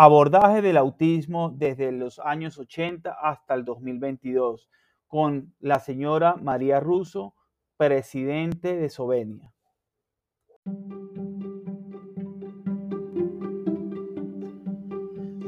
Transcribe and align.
Abordaje 0.00 0.62
del 0.62 0.76
autismo 0.76 1.52
desde 1.58 1.90
los 1.90 2.20
años 2.20 2.56
80 2.56 3.16
hasta 3.20 3.54
el 3.54 3.64
2022 3.64 4.68
con 5.08 5.52
la 5.58 5.80
señora 5.80 6.36
María 6.36 6.78
Russo, 6.78 7.34
presidente 7.76 8.76
de 8.76 8.90
Sovenia. 8.90 9.52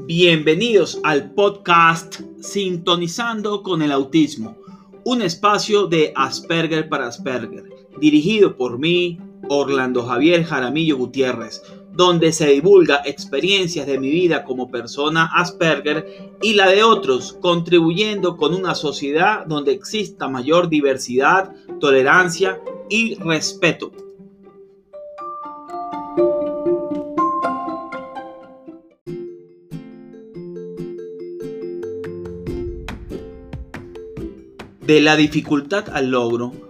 Bienvenidos 0.09 1.01
al 1.05 1.32
podcast 1.32 2.21
Sintonizando 2.41 3.62
con 3.62 3.82
el 3.82 3.93
Autismo, 3.93 4.57
un 5.05 5.23
espacio 5.23 5.87
de 5.87 6.12
Asperger 6.17 6.89
para 6.89 7.07
Asperger, 7.07 7.67
dirigido 8.01 8.57
por 8.57 8.80
mí, 8.80 9.21
Orlando 9.48 10.03
Javier 10.03 10.43
Jaramillo 10.43 10.96
Gutiérrez 10.96 11.62
donde 11.93 12.32
se 12.32 12.48
divulga 12.48 13.02
experiencias 13.04 13.86
de 13.86 13.98
mi 13.98 14.11
vida 14.11 14.45
como 14.45 14.70
persona 14.70 15.30
Asperger 15.34 16.36
y 16.40 16.54
la 16.54 16.68
de 16.68 16.82
otros, 16.82 17.36
contribuyendo 17.40 18.36
con 18.36 18.54
una 18.54 18.75
sociedad 18.75 19.44
donde 19.46 19.72
exista 19.72 20.29
mayor 20.29 20.68
diversidad, 20.68 21.54
tolerancia 21.80 22.61
y 22.89 23.16
respeto. 23.16 23.93
De 34.80 35.00
la 35.00 35.14
dificultad 35.14 35.88
al 35.92 36.11
logro, 36.11 36.69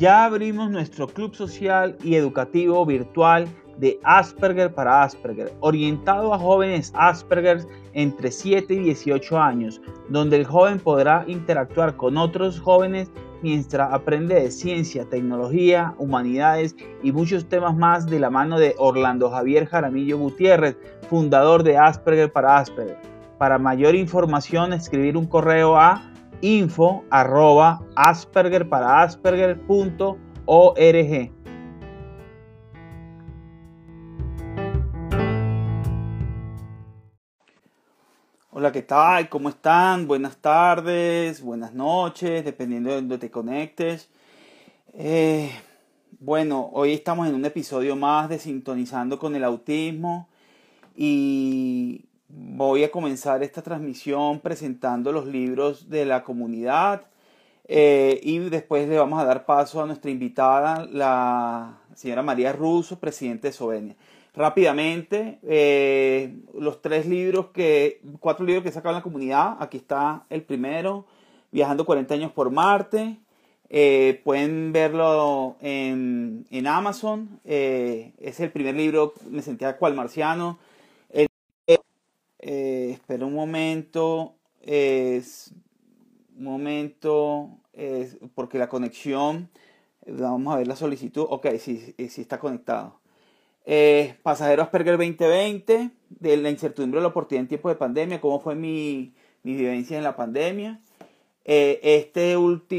Ya 0.00 0.24
abrimos 0.24 0.70
nuestro 0.70 1.06
club 1.06 1.34
social 1.34 1.94
y 2.02 2.14
educativo 2.14 2.86
virtual 2.86 3.46
de 3.76 4.00
Asperger 4.02 4.74
para 4.74 5.02
Asperger, 5.02 5.52
orientado 5.60 6.32
a 6.32 6.38
jóvenes 6.38 6.90
Asperger 6.96 7.66
entre 7.92 8.30
7 8.32 8.72
y 8.72 8.78
18 8.78 9.38
años, 9.38 9.80
donde 10.08 10.36
el 10.36 10.46
joven 10.46 10.78
podrá 10.78 11.24
interactuar 11.26 11.96
con 11.96 12.16
otros 12.16 12.58
jóvenes 12.58 13.10
mientras 13.42 13.92
aprende 13.92 14.36
de 14.36 14.50
ciencia, 14.50 15.04
tecnología, 15.04 15.94
humanidades 15.98 16.74
y 17.02 17.12
muchos 17.12 17.46
temas 17.46 17.76
más 17.76 18.06
de 18.06 18.20
la 18.20 18.30
mano 18.30 18.58
de 18.58 18.74
Orlando 18.78 19.30
Javier 19.30 19.66
Jaramillo 19.66 20.16
Gutiérrez, 20.16 20.78
fundador 21.10 21.62
de 21.62 21.76
Asperger 21.76 22.32
para 22.32 22.56
Asperger. 22.56 22.98
Para 23.36 23.58
mayor 23.58 23.94
información, 23.94 24.72
escribir 24.72 25.18
un 25.18 25.26
correo 25.26 25.76
a 25.76 26.09
info 26.40 27.04
arroba 27.10 27.82
asperger 27.96 28.68
para 28.68 29.02
asperger.org. 29.02 31.32
Hola, 38.52 38.72
¿qué 38.72 38.82
tal? 38.82 39.28
¿Cómo 39.28 39.48
están? 39.48 40.06
Buenas 40.06 40.36
tardes, 40.36 41.40
buenas 41.40 41.72
noches, 41.72 42.44
dependiendo 42.44 42.90
de 42.90 42.96
donde 42.96 43.16
te 43.16 43.30
conectes. 43.30 44.10
Eh, 44.92 45.50
bueno, 46.18 46.68
hoy 46.72 46.92
estamos 46.92 47.28
en 47.28 47.34
un 47.34 47.44
episodio 47.44 47.96
más 47.96 48.28
de 48.28 48.38
Sintonizando 48.38 49.18
con 49.18 49.34
el 49.34 49.44
Autismo 49.44 50.28
y 50.94 52.04
voy 52.32 52.84
a 52.84 52.90
comenzar 52.90 53.42
esta 53.42 53.62
transmisión 53.62 54.40
presentando 54.40 55.12
los 55.12 55.26
libros 55.26 55.88
de 55.88 56.04
la 56.04 56.22
comunidad 56.22 57.02
eh, 57.72 58.20
y 58.22 58.38
después 58.38 58.88
le 58.88 58.98
vamos 58.98 59.20
a 59.20 59.24
dar 59.24 59.46
paso 59.46 59.80
a 59.80 59.86
nuestra 59.86 60.10
invitada, 60.10 60.86
la 60.90 61.78
señora 61.94 62.22
María 62.22 62.52
Russo, 62.52 62.98
presidente 62.98 63.48
de 63.48 63.52
Sovenia. 63.52 63.96
Rápidamente, 64.34 65.38
eh, 65.42 66.34
los 66.58 66.82
tres 66.82 67.06
libros 67.06 67.46
que, 67.52 68.00
cuatro 68.20 68.44
libros 68.44 68.62
que 68.62 68.70
he 68.70 68.72
sacado 68.72 68.94
en 68.94 68.98
la 68.98 69.02
comunidad, 69.02 69.56
aquí 69.60 69.76
está 69.76 70.24
el 70.30 70.42
primero, 70.42 71.06
Viajando 71.52 71.84
40 71.84 72.14
años 72.14 72.30
por 72.30 72.50
Marte, 72.52 73.18
eh, 73.68 74.20
pueden 74.22 74.72
verlo 74.72 75.56
en, 75.60 76.46
en 76.48 76.66
Amazon, 76.68 77.40
es 77.44 78.38
el 78.38 78.52
primer 78.52 78.76
libro, 78.76 79.14
me 79.28 79.42
sentía 79.42 79.76
cual 79.76 79.94
marciano, 79.94 80.58
eh, 82.40 82.90
espera 82.92 83.26
un 83.26 83.34
momento. 83.34 84.34
Es, 84.62 85.52
un 86.36 86.44
momento. 86.44 87.50
Porque 88.34 88.58
la 88.58 88.68
conexión. 88.68 89.50
Vamos 90.06 90.54
a 90.54 90.58
ver 90.58 90.66
la 90.66 90.76
solicitud. 90.76 91.26
Ok, 91.28 91.46
sí, 91.58 91.94
sí 92.08 92.20
está 92.20 92.38
conectado. 92.38 93.00
Eh, 93.64 94.16
pasajero 94.22 94.62
Asperger 94.62 94.96
2020. 94.96 95.90
De 96.08 96.36
la 96.36 96.50
incertidumbre 96.50 96.98
de 96.98 97.02
la 97.02 97.08
oportunidad 97.08 97.42
en 97.42 97.48
tiempo 97.48 97.68
de 97.68 97.76
pandemia. 97.76 98.20
¿Cómo 98.20 98.40
fue 98.40 98.54
mi, 98.54 99.14
mi 99.42 99.54
vivencia 99.54 99.96
en 99.96 100.04
la 100.04 100.16
pandemia? 100.16 100.80
Eh, 101.44 101.80
este, 101.82 102.36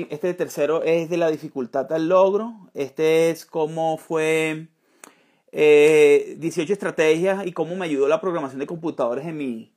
este 0.10 0.34
tercero 0.34 0.84
es 0.84 1.10
de 1.10 1.18
la 1.18 1.30
dificultad 1.30 1.92
al 1.92 2.08
logro. 2.08 2.54
Este 2.74 3.30
es 3.30 3.46
cómo 3.46 3.98
fue 3.98 4.68
18 5.51 5.53
eh, 5.53 6.73
estrategias 6.73 7.45
y 7.45 7.51
cómo 7.51 7.75
me 7.75 7.85
ayudó 7.85 8.07
la 8.07 8.22
programación 8.22 8.59
de 8.59 8.67
computadores 8.67 9.25
en 9.25 9.38
mi, 9.38 9.72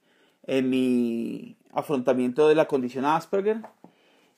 en 0.44 0.70
mi 0.70 1.56
afrontamiento 1.72 2.48
de 2.48 2.54
la 2.54 2.66
condición 2.66 3.04
Asperger. 3.04 3.62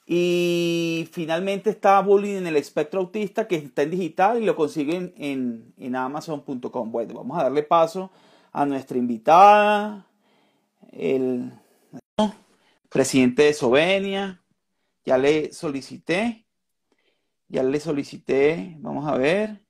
Y 0.07 1.09
finalmente 1.11 1.71
está 1.71 2.01
Bullying 2.01 2.37
en 2.37 2.47
el 2.47 2.57
espectro 2.57 3.01
autista, 3.01 3.49
que 3.49 3.57
está 3.57 3.83
en 3.83 3.91
digital 3.91 4.41
y 4.41 4.47
lo 4.47 4.55
consiguen 4.55 5.13
en, 5.17 5.75
en 5.79 5.97
amazon.com. 5.97 6.93
Bueno, 6.93 7.15
vamos 7.15 7.39
a 7.39 7.43
darle 7.43 7.65
paso 7.65 8.11
a 8.53 8.65
nuestra 8.65 8.97
invitada, 8.97 10.07
el 10.93 11.53
presidente 12.89 13.43
de 13.43 13.53
Sovenia. 13.53 14.43
Ya 15.05 15.19
le 15.19 15.53
solicité, 15.53 16.47
ya 17.49 17.63
le 17.63 17.79
solicité, 17.81 18.77
vamos 18.79 19.07
a 19.07 19.17
ver. 19.17 19.66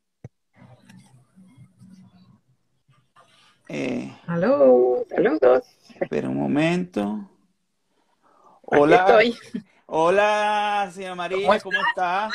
Eh, 3.68 4.16
saludos. 4.24 5.66
Espera 6.00 6.28
un 6.28 6.36
momento. 6.36 7.30
Hola. 8.62 9.22
Hola, 9.88 10.90
señora 10.92 11.14
María, 11.14 11.60
¿cómo, 11.60 11.78
está? 11.88 12.28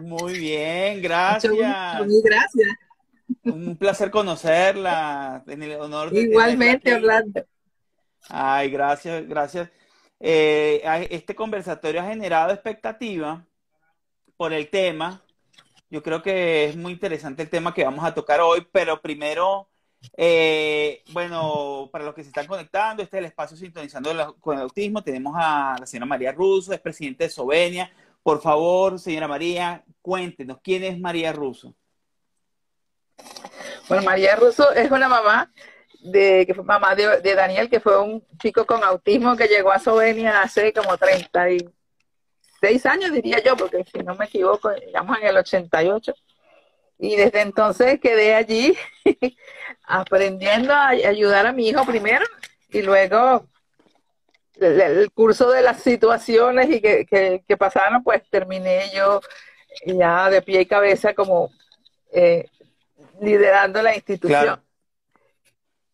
Muy 0.00 0.38
bien, 0.38 1.00
gracias. 1.00 1.54
Muy 2.06 2.22
gracias. 2.22 2.68
Un 3.44 3.76
placer 3.76 4.10
conocerla. 4.10 5.42
En 5.46 5.62
el 5.62 5.80
honor 5.80 6.10
de 6.10 6.20
Igualmente, 6.20 6.94
Orlando. 6.94 7.42
Ay, 8.28 8.70
gracias, 8.70 9.26
gracias. 9.26 9.70
Eh, 10.18 10.82
este 11.10 11.34
conversatorio 11.34 12.02
ha 12.02 12.08
generado 12.08 12.52
expectativa 12.52 13.46
por 14.36 14.52
el 14.52 14.68
tema. 14.68 15.22
Yo 15.88 16.02
creo 16.02 16.22
que 16.22 16.66
es 16.66 16.76
muy 16.76 16.92
interesante 16.92 17.42
el 17.42 17.48
tema 17.48 17.72
que 17.72 17.84
vamos 17.84 18.04
a 18.04 18.12
tocar 18.12 18.40
hoy, 18.40 18.68
pero 18.70 19.00
primero 19.00 19.69
eh, 20.16 21.02
bueno, 21.12 21.88
para 21.92 22.04
los 22.04 22.14
que 22.14 22.22
se 22.22 22.28
están 22.28 22.46
conectando, 22.46 23.02
este 23.02 23.16
es 23.16 23.20
el 23.20 23.26
espacio 23.26 23.56
sintonizando 23.56 24.36
con 24.40 24.56
el 24.56 24.62
autismo. 24.62 25.02
Tenemos 25.02 25.34
a 25.36 25.76
la 25.78 25.86
señora 25.86 26.06
María 26.06 26.32
Russo, 26.32 26.72
es 26.72 26.80
presidente 26.80 27.24
de 27.24 27.30
Sovenia. 27.30 27.90
Por 28.22 28.40
favor, 28.40 28.98
señora 28.98 29.28
María, 29.28 29.84
cuéntenos, 30.02 30.58
¿quién 30.62 30.84
es 30.84 30.98
María 30.98 31.32
Russo? 31.32 31.74
Bueno, 33.88 34.04
María 34.04 34.36
Russo 34.36 34.70
es 34.72 34.90
una 34.90 35.08
mamá 35.08 35.50
de 36.02 36.44
que 36.46 36.54
fue 36.54 36.64
mamá 36.64 36.94
de, 36.94 37.34
Daniel, 37.34 37.68
que 37.68 37.80
fue 37.80 38.00
un 38.00 38.24
chico 38.38 38.64
con 38.64 38.82
autismo 38.82 39.36
que 39.36 39.48
llegó 39.48 39.70
a 39.72 39.78
Sovenia 39.78 40.42
hace 40.42 40.72
como 40.72 40.96
36 40.96 42.86
años, 42.86 43.12
diría 43.12 43.42
yo, 43.42 43.56
porque 43.56 43.84
si 43.84 43.98
no 44.02 44.14
me 44.14 44.24
equivoco, 44.26 44.70
llegamos 44.72 45.18
en 45.18 45.26
el 45.26 45.36
88. 45.36 46.14
Y 47.00 47.16
desde 47.16 47.40
entonces 47.40 47.98
quedé 47.98 48.34
allí 48.34 48.76
aprendiendo 49.84 50.74
a 50.74 50.88
ayudar 50.88 51.46
a 51.46 51.52
mi 51.52 51.68
hijo 51.68 51.84
primero 51.86 52.26
y 52.68 52.82
luego 52.82 53.46
el, 54.60 55.10
curso 55.12 55.50
de 55.50 55.62
las 55.62 55.82
situaciones 55.82 56.68
y 56.70 56.80
que, 56.82 57.06
que, 57.46 57.56
pasaron, 57.56 58.02
pues 58.02 58.22
terminé 58.28 58.90
yo 58.94 59.20
ya 59.86 60.28
de 60.28 60.42
pie 60.42 60.60
y 60.60 60.66
cabeza 60.66 61.14
como 61.14 61.50
eh, 62.12 62.46
liderando 63.20 63.80
la 63.80 63.94
institución. 63.96 64.60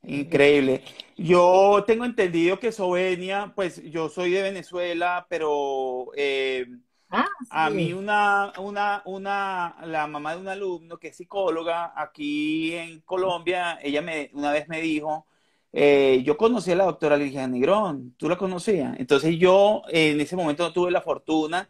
Increíble. 0.02 0.82
Yo 1.16 1.84
tengo 1.86 2.04
entendido 2.04 2.58
que 2.58 2.72
Sovenia, 2.72 3.52
pues 3.54 3.82
yo 3.84 4.08
soy 4.08 4.32
de 4.32 4.42
Venezuela, 4.42 5.26
pero 5.28 6.10
eh, 6.16 6.66
ah, 7.10 7.26
a 7.50 7.70
mí 7.70 7.92
una, 7.92 8.52
una, 8.58 9.02
una, 9.04 9.76
la 9.84 10.06
mamá 10.06 10.34
de 10.34 10.40
un 10.40 10.48
alumno 10.48 10.98
que 10.98 11.08
es 11.08 11.16
psicóloga 11.16 11.92
aquí 11.96 12.74
en 12.74 13.00
Colombia, 13.00 13.78
ella 13.82 14.02
me, 14.02 14.30
una 14.34 14.52
vez 14.52 14.68
me 14.68 14.80
dijo, 14.80 15.26
eh, 15.72 16.22
yo 16.24 16.36
conocí 16.36 16.72
a 16.72 16.76
la 16.76 16.84
doctora 16.84 17.16
Ligia 17.16 17.46
Negrón, 17.46 18.14
¿tú 18.16 18.28
la 18.28 18.36
conocías? 18.36 18.98
Entonces 18.98 19.36
yo 19.38 19.82
en 19.88 20.20
ese 20.20 20.36
momento 20.36 20.62
no 20.62 20.72
tuve 20.72 20.90
la 20.90 21.02
fortuna. 21.02 21.68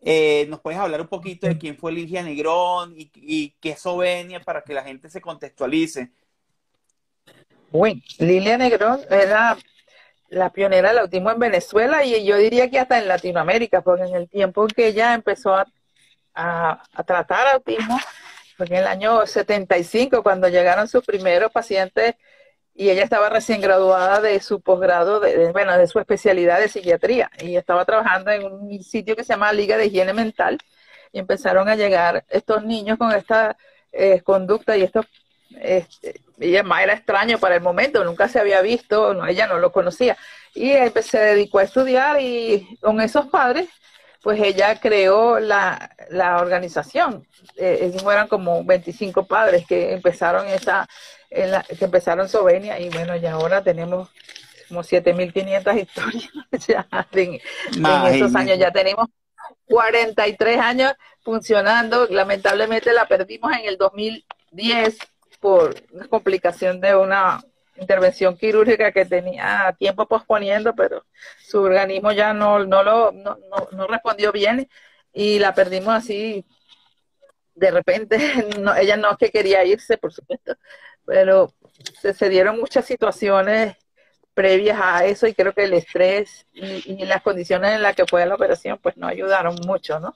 Eh, 0.00 0.46
¿Nos 0.48 0.60
puedes 0.60 0.78
hablar 0.78 1.00
un 1.00 1.08
poquito 1.08 1.48
de 1.48 1.58
quién 1.58 1.76
fue 1.76 1.90
Ligia 1.92 2.22
Negrón 2.22 2.94
y, 2.96 3.10
y 3.16 3.50
qué 3.60 3.70
es 3.70 3.80
Sovenia 3.80 4.40
para 4.40 4.62
que 4.62 4.74
la 4.74 4.84
gente 4.84 5.10
se 5.10 5.20
contextualice? 5.20 6.12
Bueno, 7.70 8.00
Lilia 8.18 8.56
Negrón 8.56 9.00
era 9.10 9.58
la 10.28 10.50
pionera 10.50 10.90
del 10.90 10.98
autismo 10.98 11.30
en 11.30 11.38
Venezuela 11.38 12.04
y 12.04 12.24
yo 12.24 12.36
diría 12.36 12.70
que 12.70 12.78
hasta 12.78 12.98
en 12.98 13.08
Latinoamérica, 13.08 13.80
porque 13.82 14.04
en 14.04 14.14
el 14.14 14.28
tiempo 14.28 14.66
que 14.66 14.88
ella 14.88 15.14
empezó 15.14 15.54
a, 15.54 15.66
tratar 17.04 17.48
autismo, 17.48 17.98
fue 18.56 18.66
en 18.66 18.74
el 18.76 18.86
año 18.86 19.26
75, 19.26 20.22
cuando 20.22 20.48
llegaron 20.48 20.86
sus 20.86 21.04
primeros 21.04 21.50
pacientes 21.50 22.14
y 22.74 22.90
ella 22.90 23.02
estaba 23.02 23.28
recién 23.28 23.60
graduada 23.60 24.20
de 24.20 24.38
su 24.40 24.60
posgrado, 24.60 25.18
de, 25.18 25.50
bueno, 25.50 25.76
de 25.76 25.88
su 25.88 25.98
especialidad 25.98 26.60
de 26.60 26.68
psiquiatría, 26.68 27.28
y 27.40 27.56
estaba 27.56 27.84
trabajando 27.84 28.30
en 28.30 28.44
un 28.44 28.82
sitio 28.84 29.16
que 29.16 29.24
se 29.24 29.32
llama 29.32 29.52
Liga 29.52 29.76
de 29.76 29.86
Higiene 29.86 30.12
Mental, 30.12 30.58
y 31.12 31.18
empezaron 31.18 31.68
a 31.68 31.74
llegar 31.74 32.24
estos 32.28 32.64
niños 32.64 32.98
con 32.98 33.10
esta 33.12 33.56
eh, 33.90 34.20
conducta 34.22 34.76
y 34.76 34.84
estos 34.84 35.06
este, 35.60 36.20
ella 36.40 36.62
más 36.62 36.82
era 36.82 36.94
extraño 36.94 37.38
para 37.38 37.56
el 37.56 37.60
momento, 37.60 38.04
nunca 38.04 38.28
se 38.28 38.38
había 38.38 38.60
visto, 38.62 39.14
no, 39.14 39.26
ella 39.26 39.46
no 39.46 39.58
lo 39.58 39.72
conocía. 39.72 40.16
Y 40.54 40.72
se 41.02 41.18
dedicó 41.18 41.58
a 41.58 41.64
estudiar 41.64 42.20
y 42.20 42.78
con 42.80 43.00
esos 43.00 43.26
padres, 43.26 43.68
pues 44.22 44.40
ella 44.40 44.80
creó 44.80 45.38
la, 45.38 45.94
la 46.10 46.38
organización. 46.38 47.26
Eh, 47.56 47.92
eran 48.10 48.28
como 48.28 48.64
25 48.64 49.26
padres 49.26 49.66
que 49.66 49.92
empezaron 49.92 50.46
esa, 50.48 50.88
que 51.30 51.84
empezaron 51.84 52.28
Sovenia 52.28 52.80
y 52.80 52.88
bueno, 52.90 53.16
ya 53.16 53.32
ahora 53.32 53.62
tenemos 53.62 54.08
como 54.68 54.82
7.500 54.82 55.82
historias 55.82 56.30
ya 56.66 56.86
en, 57.12 57.40
en 57.74 58.14
esos 58.14 58.34
años. 58.34 58.58
Ya 58.58 58.70
tenemos 58.70 59.08
43 59.66 60.58
años 60.58 60.92
funcionando. 61.22 62.06
Lamentablemente 62.10 62.92
la 62.92 63.06
perdimos 63.06 63.52
en 63.52 63.66
el 63.66 63.78
2010 63.78 64.98
por 65.40 65.74
una 65.92 66.08
complicación 66.08 66.80
de 66.80 66.94
una 66.94 67.40
intervención 67.76 68.36
quirúrgica 68.36 68.92
que 68.92 69.04
tenía 69.04 69.74
tiempo 69.78 70.06
posponiendo, 70.06 70.74
pero 70.74 71.04
su 71.40 71.60
organismo 71.60 72.12
ya 72.12 72.32
no, 72.34 72.64
no 72.64 72.82
lo 72.82 73.12
no, 73.12 73.38
no, 73.72 73.86
respondió 73.86 74.32
bien 74.32 74.68
y 75.12 75.38
la 75.38 75.54
perdimos 75.54 75.94
así 75.94 76.44
de 77.54 77.70
repente. 77.70 78.18
No, 78.60 78.74
ella 78.74 78.96
no 78.96 79.12
es 79.12 79.18
que 79.18 79.30
quería 79.30 79.64
irse, 79.64 79.98
por 79.98 80.12
supuesto, 80.12 80.56
pero 81.04 81.52
se, 82.00 82.28
dieron 82.28 82.58
muchas 82.58 82.84
situaciones 82.84 83.76
previas 84.34 84.78
a 84.80 85.04
eso 85.04 85.26
y 85.26 85.34
creo 85.34 85.52
que 85.52 85.64
el 85.64 85.72
estrés 85.72 86.46
y, 86.52 87.04
las 87.06 87.22
condiciones 87.22 87.72
en 87.72 87.82
las 87.82 87.96
que 87.96 88.06
fue 88.06 88.24
la 88.26 88.34
operación 88.34 88.78
pues 88.80 88.96
no 88.96 89.08
ayudaron 89.08 89.56
mucho, 89.66 89.98
¿no? 90.00 90.14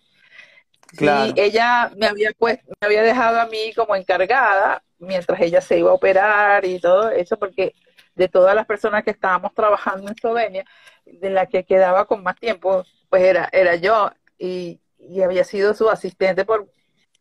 Claro. 0.97 1.33
ella 1.37 1.91
me 1.97 2.07
había 2.07 2.33
pues, 2.39 2.59
me 2.81 2.87
había 2.87 3.03
dejado 3.03 3.41
a 3.41 3.47
mí 3.47 3.73
como 3.75 3.97
encargada 3.97 4.83
mientras 5.03 5.41
ella 5.41 5.61
se 5.61 5.79
iba 5.79 5.91
a 5.91 5.95
operar 5.95 6.65
y 6.65 6.81
todo 6.81 7.11
eso, 7.11 7.39
porque 7.39 7.75
de 8.15 8.29
todas 8.29 8.55
las 8.55 8.67
personas 8.67 9.05
que 9.05 9.11
estábamos 9.11 9.55
trabajando 9.55 10.07
en 10.07 10.15
Eslovenia, 10.15 10.65
de 11.05 11.31
la 11.31 11.47
que 11.47 11.65
quedaba 11.65 12.07
con 12.07 12.23
más 12.23 12.37
tiempo, 12.39 12.85
pues 13.09 13.23
era, 13.23 13.49
era 13.53 13.77
yo 13.77 14.11
y, 14.39 14.81
había 15.23 15.43
sido 15.45 15.75
su 15.75 15.91
asistente 15.91 16.45
por 16.45 16.71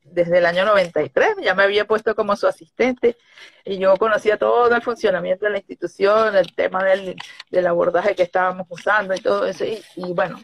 desde 0.04 0.38
el 0.40 0.46
año 0.46 0.66
93, 0.66 1.36
ya 1.42 1.56
me 1.56 1.64
había 1.64 1.86
puesto 1.86 2.16
como 2.16 2.36
su 2.36 2.48
asistente 2.48 3.18
y 3.64 3.78
yo 3.78 3.96
conocía 3.98 4.38
todo 4.38 4.74
el 4.76 4.82
funcionamiento 4.82 5.46
de 5.46 5.52
la 5.52 5.58
institución, 5.58 6.36
el 6.36 6.54
tema 6.56 6.84
del, 6.84 7.16
del 7.50 7.68
abordaje 7.68 8.16
que 8.16 8.24
estábamos 8.24 8.68
usando 8.70 9.14
y 9.16 9.20
todo 9.22 9.46
eso. 9.46 9.64
Y, 9.64 9.82
y 9.96 10.14
bueno, 10.14 10.40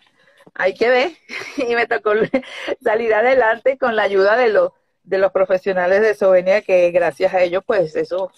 ahí 0.55 0.73
quedé 0.73 1.17
y 1.57 1.75
me 1.75 1.87
tocó 1.87 2.11
salir 2.83 3.13
adelante 3.13 3.77
con 3.77 3.95
la 3.95 4.03
ayuda 4.03 4.35
de 4.37 4.49
los 4.49 4.71
de 5.03 5.17
los 5.17 5.31
profesionales 5.31 6.01
de 6.01 6.15
Sovenia 6.15 6.61
que 6.61 6.91
gracias 6.91 7.33
a 7.33 7.41
ellos 7.41 7.63
pues 7.65 7.95
eso 7.95 8.31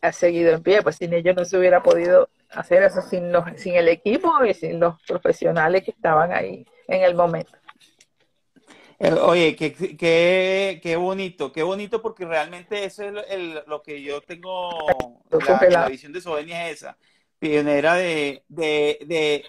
ha 0.00 0.12
seguido 0.12 0.52
en 0.52 0.62
pie, 0.62 0.82
pues 0.82 0.96
sin 0.96 1.12
ellos 1.12 1.36
no 1.36 1.44
se 1.44 1.58
hubiera 1.58 1.82
podido 1.82 2.28
hacer 2.50 2.82
eso 2.82 3.02
sin 3.02 3.32
los, 3.32 3.44
sin 3.56 3.74
el 3.74 3.88
equipo 3.88 4.32
y 4.44 4.54
sin 4.54 4.80
los 4.80 5.00
profesionales 5.02 5.84
que 5.84 5.90
estaban 5.90 6.32
ahí 6.32 6.66
en 6.86 7.02
el 7.02 7.14
momento. 7.14 7.52
Eh, 9.00 9.12
oye, 9.12 9.54
qué, 9.54 9.72
qué, 9.72 10.80
qué, 10.82 10.96
bonito, 10.96 11.52
qué 11.52 11.62
bonito 11.62 12.02
porque 12.02 12.24
realmente 12.24 12.84
eso 12.84 13.04
es 13.04 13.66
lo 13.66 13.82
que 13.82 14.02
yo 14.02 14.20
tengo, 14.22 14.70
la, 15.70 15.88
visión 15.88 16.12
de 16.12 16.20
Sovenia 16.20 16.68
es 16.68 16.78
esa, 16.78 16.98
pionera 17.38 17.94
de, 17.94 18.42
de, 18.48 19.44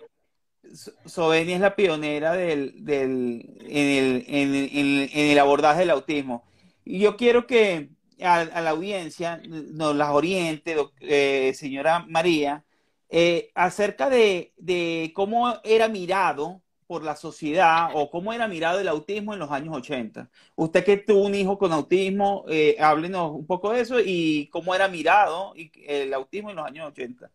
Sovenia 1.05 1.55
es 1.55 1.61
la 1.61 1.75
pionera 1.75 2.33
del, 2.33 2.83
del, 2.83 3.57
en, 3.61 4.25
el, 4.25 5.09
en, 5.13 5.29
el, 5.31 5.39
abordaje 5.39 5.81
del 5.81 5.89
autismo. 5.91 6.43
Y 6.85 6.99
yo 6.99 7.17
quiero 7.17 7.47
que 7.47 7.89
a, 8.21 8.45
la 8.61 8.69
audiencia 8.71 9.41
nos 9.47 9.95
las 9.95 10.09
oriente, 10.09 10.75
eh, 11.01 11.53
señora 11.55 12.05
María, 12.07 12.65
eh, 13.09 13.51
acerca 13.55 14.09
de, 14.09 14.53
de, 14.57 15.11
cómo 15.15 15.55
era 15.63 15.87
mirado 15.87 16.61
por 16.87 17.03
la 17.03 17.15
sociedad 17.15 17.89
o 17.93 18.09
cómo 18.09 18.33
era 18.33 18.47
mirado 18.47 18.79
el 18.79 18.87
autismo 18.87 19.33
en 19.33 19.39
los 19.39 19.51
años 19.51 19.75
80. 19.75 20.29
Usted 20.55 20.83
que 20.83 20.97
tuvo 20.97 21.25
un 21.25 21.35
hijo 21.35 21.57
con 21.57 21.71
autismo, 21.71 22.45
eh, 22.49 22.75
háblenos 22.79 23.31
un 23.31 23.45
poco 23.45 23.71
de 23.71 23.81
eso 23.81 23.99
y 23.99 24.47
cómo 24.51 24.73
era 24.75 24.87
mirado 24.87 25.53
el 25.87 26.13
autismo 26.13 26.49
en 26.49 26.55
los 26.57 26.65
años 26.65 26.87
80 26.87 27.29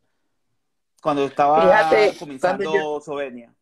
cuando 1.04 1.26
estaba 1.26 1.90
comenzando 2.18 2.98
Sovenia? 2.98 3.52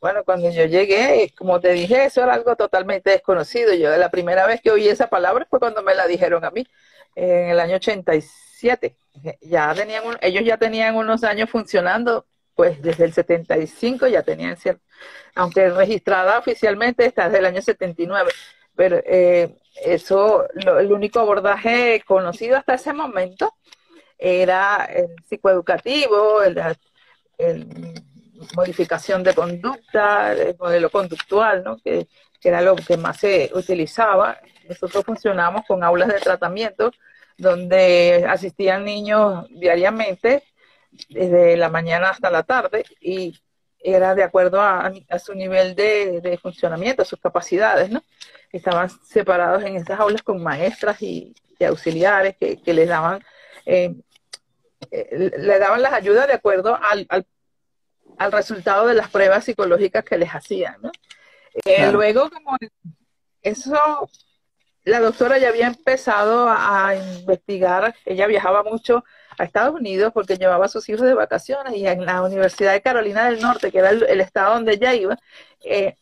Bueno, 0.00 0.24
cuando 0.24 0.50
yo 0.50 0.64
llegué, 0.64 1.32
como 1.38 1.60
te 1.60 1.70
dije, 1.70 2.06
eso 2.06 2.20
era 2.20 2.34
algo 2.34 2.56
totalmente 2.56 3.10
desconocido. 3.10 3.72
Yo 3.74 3.96
la 3.96 4.10
primera 4.10 4.44
vez 4.44 4.60
que 4.60 4.72
oí 4.72 4.88
esa 4.88 5.06
palabra 5.06 5.46
fue 5.48 5.60
cuando 5.60 5.84
me 5.84 5.94
la 5.94 6.08
dijeron 6.08 6.44
a 6.44 6.50
mí, 6.50 6.66
en 7.14 7.50
el 7.50 7.60
año 7.60 7.76
87. 7.76 8.96
Ya 9.42 9.72
tenían 9.72 10.02
ellos 10.20 10.44
ya 10.44 10.58
tenían 10.58 10.96
unos 10.96 11.22
años 11.22 11.48
funcionando, 11.48 12.26
pues 12.56 12.82
desde 12.82 13.04
el 13.04 13.12
75 13.12 14.08
ya 14.08 14.24
tenían 14.24 14.56
cierto, 14.56 14.82
aunque 15.36 15.70
registrada 15.70 16.40
oficialmente 16.40 17.06
está 17.06 17.26
desde 17.26 17.38
el 17.38 17.46
año 17.46 17.62
79. 17.62 18.32
Pero 18.74 19.00
eh, 19.06 19.54
eso, 19.84 20.44
el 20.54 20.92
único 20.92 21.20
abordaje 21.20 22.02
conocido 22.04 22.56
hasta 22.56 22.74
ese 22.74 22.92
momento 22.92 23.54
era 24.18 24.84
el 24.84 25.08
psicoeducativo, 25.28 26.42
el, 26.42 26.62
modificación 28.54 29.22
de 29.22 29.34
conducta, 29.34 30.32
el 30.32 30.56
modelo 30.58 30.90
conductual, 30.90 31.64
¿no? 31.64 31.76
que, 31.78 32.08
era 32.42 32.60
lo 32.60 32.76
que 32.76 32.98
más 32.98 33.20
se 33.20 33.50
utilizaba. 33.54 34.38
Nosotros 34.68 35.02
funcionamos 35.02 35.64
con 35.66 35.82
aulas 35.82 36.08
de 36.08 36.20
tratamiento 36.20 36.92
donde 37.38 38.26
asistían 38.28 38.84
niños 38.84 39.46
diariamente, 39.48 40.42
desde 41.08 41.56
la 41.56 41.70
mañana 41.70 42.10
hasta 42.10 42.30
la 42.30 42.42
tarde, 42.42 42.84
y 43.00 43.40
era 43.80 44.14
de 44.14 44.24
acuerdo 44.24 44.60
a, 44.60 44.92
su 45.18 45.34
nivel 45.34 45.74
de, 45.74 46.38
funcionamiento, 46.40 47.00
a 47.00 47.06
sus 47.06 47.18
capacidades, 47.18 47.88
¿no? 47.88 48.02
Estaban 48.52 48.90
separados 48.90 49.64
en 49.64 49.76
esas 49.76 49.98
aulas 49.98 50.22
con 50.22 50.42
maestras 50.42 51.00
y, 51.00 51.34
auxiliares 51.66 52.36
que 52.36 52.74
les 52.74 52.88
daban 52.88 53.24
eh, 53.66 53.94
eh, 54.90 55.30
le 55.38 55.58
daban 55.58 55.82
las 55.82 55.92
ayudas 55.92 56.26
de 56.26 56.34
acuerdo 56.34 56.78
al, 56.80 57.06
al, 58.18 58.32
resultado 58.32 58.86
de 58.86 58.94
las 58.94 59.10
pruebas 59.10 59.44
psicológicas 59.44 60.04
que 60.04 60.18
les 60.18 60.30
hacían. 60.30 60.76
Eh, 61.64 61.90
luego, 61.92 62.30
como 62.30 62.56
eso, 63.42 64.08
la 64.84 65.00
doctora 65.00 65.38
ya 65.38 65.48
había 65.48 65.66
empezado 65.66 66.48
a, 66.48 66.94
investigar, 66.96 67.94
ella 68.04 68.26
viajaba 68.26 68.62
mucho 68.62 69.04
a 69.38 69.44
Estados 69.44 69.74
Unidos 69.74 70.12
porque 70.12 70.36
llevaba 70.36 70.66
a 70.66 70.68
sus 70.68 70.88
hijos 70.88 71.02
de 71.02 71.14
vacaciones 71.14 71.74
y 71.74 71.86
en 71.86 72.04
la 72.04 72.22
Universidad 72.22 72.72
de 72.72 72.82
Carolina 72.82 73.24
del 73.24 73.40
Norte, 73.40 73.72
que 73.72 73.78
era 73.78 73.90
el, 73.90 74.20
estado 74.20 74.54
donde 74.54 74.74
ella 74.74 74.94
iba, 74.94 75.18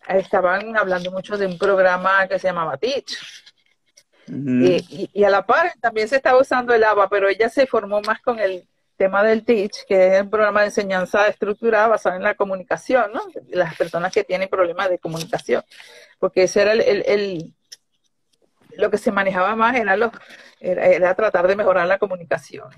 estaban 0.09 0.77
hablando 0.77 1.11
mucho 1.11 1.39
de 1.39 1.47
un 1.47 1.59
programa 1.59 2.27
que 2.29 2.39
se 2.39 2.49
llamaba 2.49 2.77
Teach 2.77 3.42
y, 4.29 5.25
a 5.25 5.31
la 5.31 5.45
par 5.45 5.73
también 5.81 6.09
se 6.09 6.17
estaba 6.17 6.41
usando 6.41 6.75
el 6.75 6.85
ABA, 6.85 7.09
pero 7.09 7.29
ella 7.29 7.49
se 7.49 7.67
formó 7.67 8.01
más 8.03 8.21
con 8.21 8.39
el, 8.39 8.67
tema 9.03 9.25
del 9.25 9.45
TEACH, 9.45 9.85
que 9.89 10.17
es 10.17 10.23
un 10.23 10.31
programa 10.31 10.61
de 10.61 10.67
enseñanza 10.67 11.27
estructurada 11.27 11.89
basado 11.89 12.15
en 12.15 12.23
la 12.23 12.37
comunicación, 12.37 13.11
¿no? 13.13 13.21
Las 13.51 13.75
personas 13.75 14.13
que 14.13 14.23
tienen 14.23 14.49
problemas 14.49 14.91
de 14.91 15.01
comunicación, 15.01 15.65
porque 16.21 16.45
ese 16.45 16.63
era 16.63 16.73
el, 16.73 17.53
lo 18.77 18.91
que 18.91 18.99
se 18.99 19.11
manejaba 19.11 19.57
más 19.57 19.75
era, 19.75 19.97
los, 19.97 20.13
era, 20.61 21.17
tratar 21.17 21.49
de 21.49 21.57
mejorar 21.57 21.89
la 21.89 21.99
comunicación 21.99 22.69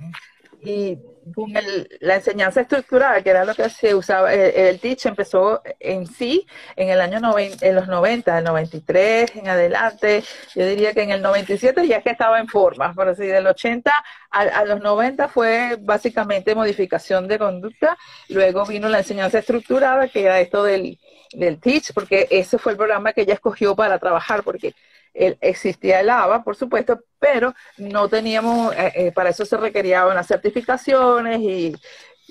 y 0.64 0.98
con 1.34 1.52
la 2.00 2.16
enseñanza 2.16 2.60
estructurada, 2.60 3.22
que 3.22 3.30
era 3.30 3.44
lo 3.44 3.54
que 3.54 3.68
se 3.70 3.94
usaba, 3.94 4.32
el, 4.34 4.78
Teach 4.78 5.06
empezó 5.06 5.62
en 5.80 6.06
sí 6.06 6.46
en 6.76 6.90
el 6.90 7.00
año 7.00 7.18
en 7.38 7.74
los 7.74 7.88
90, 7.88 8.38
el 8.38 8.44
93 8.44 9.36
en 9.36 9.48
adelante, 9.48 10.22
yo 10.54 10.66
diría 10.66 10.92
que 10.92 11.02
en 11.02 11.10
el 11.10 11.22
97 11.22 11.86
ya 11.86 11.96
es 11.96 12.04
que 12.04 12.10
estaba 12.10 12.38
en 12.40 12.48
forma, 12.48 12.92
por 12.92 13.08
así 13.08 13.26
del 13.26 13.46
80 13.46 13.90
a, 14.30 14.64
los 14.64 14.80
90 14.80 15.28
fue 15.28 15.78
básicamente 15.80 16.54
modificación 16.54 17.26
de 17.28 17.38
conducta, 17.38 17.96
luego 18.28 18.66
vino 18.66 18.88
la 18.88 18.98
enseñanza 18.98 19.38
estructurada, 19.38 20.08
que 20.08 20.24
era 20.24 20.40
esto 20.40 20.62
del, 20.64 20.98
del 21.32 21.58
Teach, 21.60 21.92
porque 21.94 22.26
ese 22.30 22.58
fue 22.58 22.72
el 22.72 22.78
programa 22.78 23.12
que 23.12 23.22
ella 23.22 23.34
escogió 23.34 23.74
para 23.76 23.98
trabajar, 23.98 24.42
porque 24.42 24.74
existía 25.14 26.00
el 26.00 26.10
ABA, 26.10 26.42
por 26.42 26.56
supuesto, 26.56 27.00
pero 27.18 27.54
no 27.78 28.08
teníamos, 28.08 28.74
eh, 28.74 28.92
eh, 28.94 29.12
para 29.12 29.30
eso 29.30 29.44
se 29.44 29.56
requerían 29.56 30.08
unas 30.08 30.26
certificaciones 30.26 31.40
y, 31.40 31.74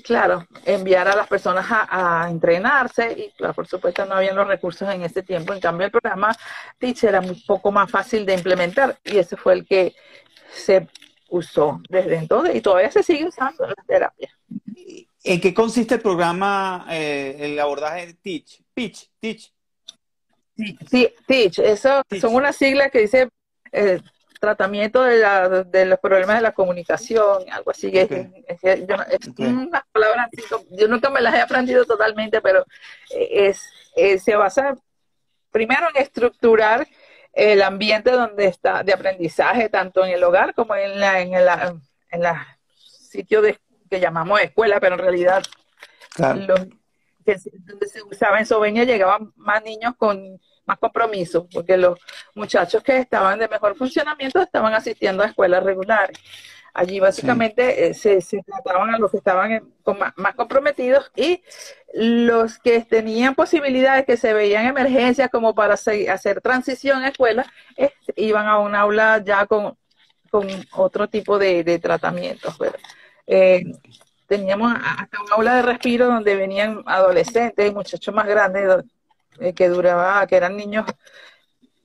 claro, 0.03 0.45
enviar 0.65 1.07
a 1.07 1.15
las 1.15 1.27
personas 1.27 1.65
a, 1.69 2.27
entrenarse 2.29 3.11
y, 3.13 3.31
claro, 3.31 3.53
por 3.53 3.67
supuesto, 3.67 4.05
no 4.05 4.15
habían 4.15 4.35
los 4.35 4.47
recursos 4.47 4.87
en 4.93 5.01
ese 5.03 5.23
tiempo. 5.23 5.53
En 5.53 5.61
cambio, 5.61 5.85
el 5.85 5.91
programa 5.91 6.35
Teach 6.77 7.05
era 7.05 7.21
un 7.21 7.41
poco 7.45 7.71
más 7.71 7.89
fácil 7.89 8.25
de 8.25 8.33
implementar 8.33 8.97
y 9.03 9.17
ese 9.17 9.37
fue 9.37 9.53
el 9.53 9.65
que 9.65 9.95
se 10.53 10.87
usó 11.29 11.81
desde 11.89 12.15
entonces 12.15 12.55
y 12.55 12.61
todavía 12.61 12.91
se 12.91 13.01
sigue 13.01 13.25
usando 13.25 13.65
la 13.65 13.75
terapia. 13.87 14.29
¿En 15.23 15.39
qué 15.39 15.53
consiste 15.53 15.95
el 15.95 16.01
programa, 16.01 16.85
eh, 16.89 17.37
el 17.39 17.59
abordaje 17.59 18.13
Teach? 18.21 18.61
Pitch, 18.73 19.09
Teach. 19.19 19.52
Sí, 20.55 21.13
Teach, 21.25 21.59
eso 21.59 22.03
son 22.19 22.35
unas 22.35 22.55
siglas 22.55 22.91
que 22.91 22.99
dice 22.99 23.29
eh, 23.71 23.99
tratamiento 24.39 25.03
de, 25.03 25.17
la, 25.19 25.49
de, 25.49 25.85
los 25.85 25.99
problemas 25.99 26.35
de 26.35 26.41
la 26.41 26.51
comunicación, 26.51 27.43
algo 27.49 27.71
así. 27.71 27.89
Es, 27.93 28.09
yo, 28.09 28.95
unas 29.47 29.83
palabras 29.91 30.29
yo 30.71 30.87
nunca 30.87 31.09
me 31.09 31.21
las 31.21 31.33
he 31.35 31.41
aprendido 31.41 31.85
totalmente, 31.85 32.41
pero 32.41 32.65
es, 33.09 33.63
se 34.21 34.35
basa 34.35 34.75
primero 35.49 35.87
en 35.89 36.01
estructurar 36.01 36.85
el 37.31 37.61
ambiente 37.61 38.11
donde 38.11 38.47
está 38.47 38.83
de 38.83 38.93
aprendizaje, 38.93 39.69
tanto 39.69 40.05
en 40.05 40.11
el 40.11 40.23
hogar 40.23 40.53
como 40.53 40.75
en 40.75 40.99
la, 40.99 41.21
en 41.21 41.31
la, 41.31 41.75
en 42.11 42.21
la 42.21 42.59
sitio 42.75 43.41
de, 43.41 43.57
que 43.89 43.99
llamamos 43.99 44.41
escuela, 44.41 44.79
pero 44.81 44.95
en 44.95 45.01
realidad 45.01 45.41
los 46.17 46.67
que 47.23 47.37
donde 47.59 47.87
se 47.87 48.01
usaba 48.03 48.39
en 48.39 48.45
Sobeña 48.45 48.83
llegaban 48.83 49.33
más 49.35 49.63
niños 49.63 49.93
con 49.97 50.39
más 50.65 50.77
compromiso, 50.77 51.47
porque 51.51 51.77
los 51.77 51.99
muchachos 52.35 52.83
que 52.83 52.97
estaban 52.97 53.39
de 53.39 53.47
mejor 53.47 53.75
funcionamiento 53.75 54.41
estaban 54.41 54.73
asistiendo 54.73 55.23
a 55.23 55.27
escuelas 55.27 55.63
regulares. 55.63 56.17
Allí 56.75 56.99
básicamente 56.99 57.87
eh, 57.87 57.93
se, 57.93 58.19
trataban 58.43 58.95
a 58.95 58.97
los 58.97 59.11
que 59.11 59.17
estaban 59.17 59.71
más, 60.15 60.35
comprometidos 60.35 61.11
y 61.15 61.43
los 61.93 62.57
que 62.57 62.81
tenían 62.81 63.35
posibilidades 63.35 64.05
que 64.05 64.17
se 64.17 64.33
veían 64.33 64.65
emergencias 64.65 65.29
como 65.29 65.53
para 65.53 65.75
hacer 65.75 66.41
transición 66.41 67.03
a 67.03 67.09
escuela, 67.09 67.45
este, 67.75 68.13
iban 68.15 68.47
a 68.47 68.57
un 68.57 68.73
aula 68.73 69.21
ya 69.23 69.45
con, 69.45 69.77
con 70.31 70.47
otro 70.71 71.07
tipo 71.07 71.37
de, 71.37 71.63
de 71.63 71.77
tratamientos. 71.77 72.57
Eh, 73.27 73.63
teníamos 74.37 74.73
hasta 74.83 75.21
un 75.21 75.31
aula 75.31 75.57
de 75.57 75.61
respiro 75.61 76.07
donde 76.07 76.35
venían 76.35 76.81
adolescentes 76.87 77.69
y 77.69 77.71
muchachos 77.71 78.15
más 78.15 78.25
grandes 78.25 78.83
eh, 79.39 79.53
que 79.53 79.69
duraba, 79.69 80.25
que 80.25 80.35
eran 80.35 80.57
niños 80.57 80.85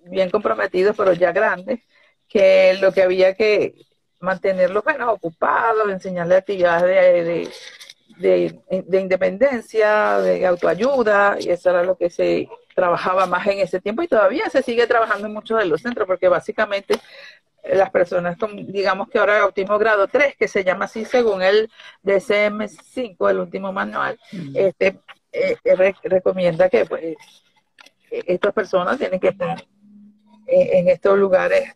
bien 0.05 0.31
comprometidos, 0.31 0.97
pero 0.97 1.13
ya 1.13 1.31
grandes, 1.31 1.81
que 2.27 2.79
lo 2.81 2.91
que 2.91 3.03
había 3.03 3.35
que 3.35 3.75
mantenerlos 4.21 4.83
bueno, 4.83 5.13
ocupados, 5.13 5.91
enseñarles 5.91 6.39
actividades 6.39 7.51
de, 8.19 8.59
de, 8.87 9.01
independencia, 9.01 10.19
de 10.21 10.47
autoayuda, 10.47 11.37
y 11.39 11.51
eso 11.51 11.69
era 11.69 11.83
lo 11.83 11.99
que 11.99 12.09
se 12.09 12.49
trabajaba 12.75 13.27
más 13.27 13.47
en 13.47 13.59
ese 13.59 13.79
tiempo 13.79 14.03
y 14.03 14.09
todavía 14.09 14.49
se 14.49 14.63
sigue 14.63 14.87
trabajando 14.87 15.27
en 15.27 15.35
muchos 15.35 15.59
de 15.59 15.67
los 15.67 15.83
centros, 15.83 16.07
porque 16.07 16.29
básicamente 16.29 16.99
las 17.65 17.91
personas 17.91 18.37
con, 18.39 18.57
digamos 18.57 19.09
que 19.09 19.19
ahora 19.19 19.41
autismo 19.41 19.79
grado 19.79 20.09
3, 20.09 20.37
que 20.37 20.49
se 20.49 20.65
llama 20.65 20.87
así 20.87 21.05
según 21.05 21.43
el 21.43 21.71
DSM-5, 22.05 23.31
el 23.31 23.39
último 23.39 23.73
manual, 23.73 24.19
este, 24.55 25.01
eh, 25.33 25.57
eh, 25.65 25.95
recomienda 26.05 26.69
que 26.69 26.87
pues, 26.87 27.03
eh, 27.03 27.17
estas 28.11 28.53
personas 28.53 28.99
tienen 28.99 29.21
que 29.21 29.29
estar 29.29 29.63
en, 30.47 30.89
estos 30.89 31.19
lugares. 31.19 31.75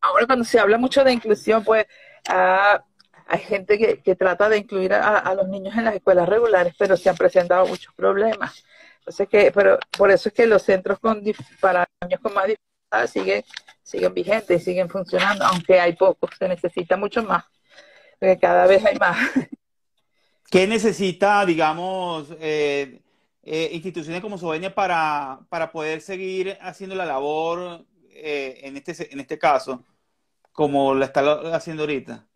Ahora 0.00 0.26
cuando 0.26 0.44
se 0.44 0.58
habla 0.58 0.78
mucho 0.78 1.04
de 1.04 1.12
inclusión, 1.12 1.62
pues 1.62 1.86
ah, 2.28 2.82
hay 3.26 3.40
gente 3.40 4.00
que, 4.02 4.16
trata 4.16 4.48
de 4.48 4.58
incluir 4.58 4.94
a, 4.94 5.34
los 5.34 5.46
niños 5.48 5.76
en 5.76 5.84
las 5.84 5.94
escuelas 5.94 6.28
regulares, 6.28 6.74
pero 6.78 6.96
se 6.96 7.10
han 7.10 7.16
presentado 7.16 7.66
muchos 7.66 7.94
problemas. 7.94 8.64
Entonces 9.00 9.28
que, 9.28 9.52
pero 9.52 9.78
por 9.96 10.10
eso 10.10 10.30
es 10.30 10.34
que 10.34 10.46
los 10.46 10.62
centros 10.62 10.98
con, 10.98 11.22
para 11.60 11.86
niños 12.02 12.20
con 12.20 12.34
más 12.34 12.46
dificultades 12.46 13.10
siguen 13.10 13.44
siguen 13.90 14.14
vigentes, 14.14 14.62
siguen 14.62 14.88
funcionando, 14.88 15.44
aunque 15.44 15.80
hay 15.80 15.94
pocos, 15.94 16.30
se 16.38 16.46
necesita 16.46 16.96
mucho 16.96 17.24
más, 17.24 17.44
porque 18.18 18.38
cada 18.38 18.66
vez 18.66 18.84
hay 18.84 18.96
más. 18.96 19.18
¿Qué 20.50 20.66
necesita, 20.66 21.44
digamos, 21.44 22.28
eh, 22.40 23.00
eh, 23.42 23.70
instituciones 23.72 24.20
como 24.20 24.38
Sovenia 24.38 24.72
para, 24.74 25.40
para 25.48 25.70
poder 25.72 26.00
seguir 26.00 26.56
haciendo 26.60 26.94
la 26.94 27.04
labor 27.04 27.84
eh, 28.10 28.60
en, 28.62 28.76
este, 28.76 29.12
en 29.12 29.20
este 29.20 29.38
caso, 29.38 29.84
como 30.52 30.94
la 30.94 31.06
está 31.06 31.54
haciendo 31.54 31.82
ahorita? 31.82 32.26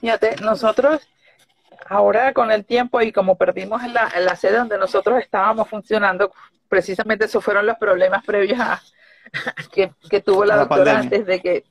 Fíjate, 0.00 0.36
nosotros 0.42 1.08
ahora 1.88 2.34
con 2.34 2.50
el 2.50 2.66
tiempo 2.66 3.00
y 3.00 3.12
como 3.12 3.36
perdimos 3.36 3.82
la, 3.88 4.12
la 4.20 4.36
sede 4.36 4.58
donde 4.58 4.76
nosotros 4.76 5.20
estábamos 5.20 5.68
funcionando, 5.68 6.32
precisamente 6.68 7.26
esos 7.26 7.42
fueron 7.42 7.64
los 7.64 7.78
problemas 7.78 8.24
previos 8.24 8.58
a, 8.60 8.82
que, 10.10 10.20
tuvo 10.20 10.44
la, 10.44 10.56
doctora 10.56 10.98
antes 10.98 11.26
de 11.26 11.40
que 11.40 11.64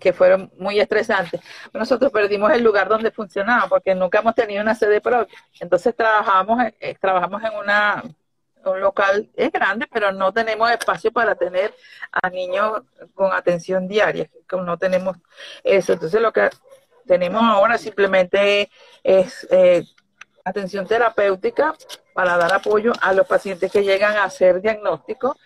que 0.00 0.12
fueron 0.12 0.50
muy 0.58 0.80
estresantes. 0.80 1.40
Nosotros 1.72 2.10
perdimos 2.10 2.50
el 2.52 2.62
lugar 2.62 2.88
donde 2.88 3.10
funcionaba 3.10 3.68
porque 3.68 3.94
nunca 3.94 4.20
hemos 4.20 4.34
tenido 4.34 4.62
una 4.62 4.74
sede 4.74 5.00
propia. 5.00 5.36
Entonces 5.60 5.94
trabajamos, 5.94 6.64
eh, 6.80 6.96
trabajamos 6.98 7.42
en 7.42 7.54
una 7.58 8.02
un 8.70 8.80
local 8.80 9.28
es 9.36 9.52
grande, 9.52 9.86
pero 9.92 10.12
no 10.12 10.32
tenemos 10.32 10.70
espacio 10.70 11.12
para 11.12 11.34
tener 11.34 11.74
a 12.10 12.30
niños 12.30 12.82
con 13.14 13.32
atención 13.32 13.86
diaria, 13.88 14.30
no 14.50 14.78
tenemos 14.78 15.16
eso. 15.62 15.92
Entonces 15.92 16.20
lo 16.20 16.32
que 16.32 16.48
tenemos 17.06 17.42
ahora 17.42 17.76
simplemente 17.78 18.70
es 19.02 19.46
eh, 19.50 19.84
atención 20.44 20.86
terapéutica 20.86 21.74
para 22.14 22.36
dar 22.36 22.54
apoyo 22.54 22.92
a 23.00 23.12
los 23.12 23.26
pacientes 23.26 23.70
que 23.70 23.82
llegan 23.82 24.16
a 24.16 24.24
hacer 24.24 24.60
diagnóstico 24.60 25.36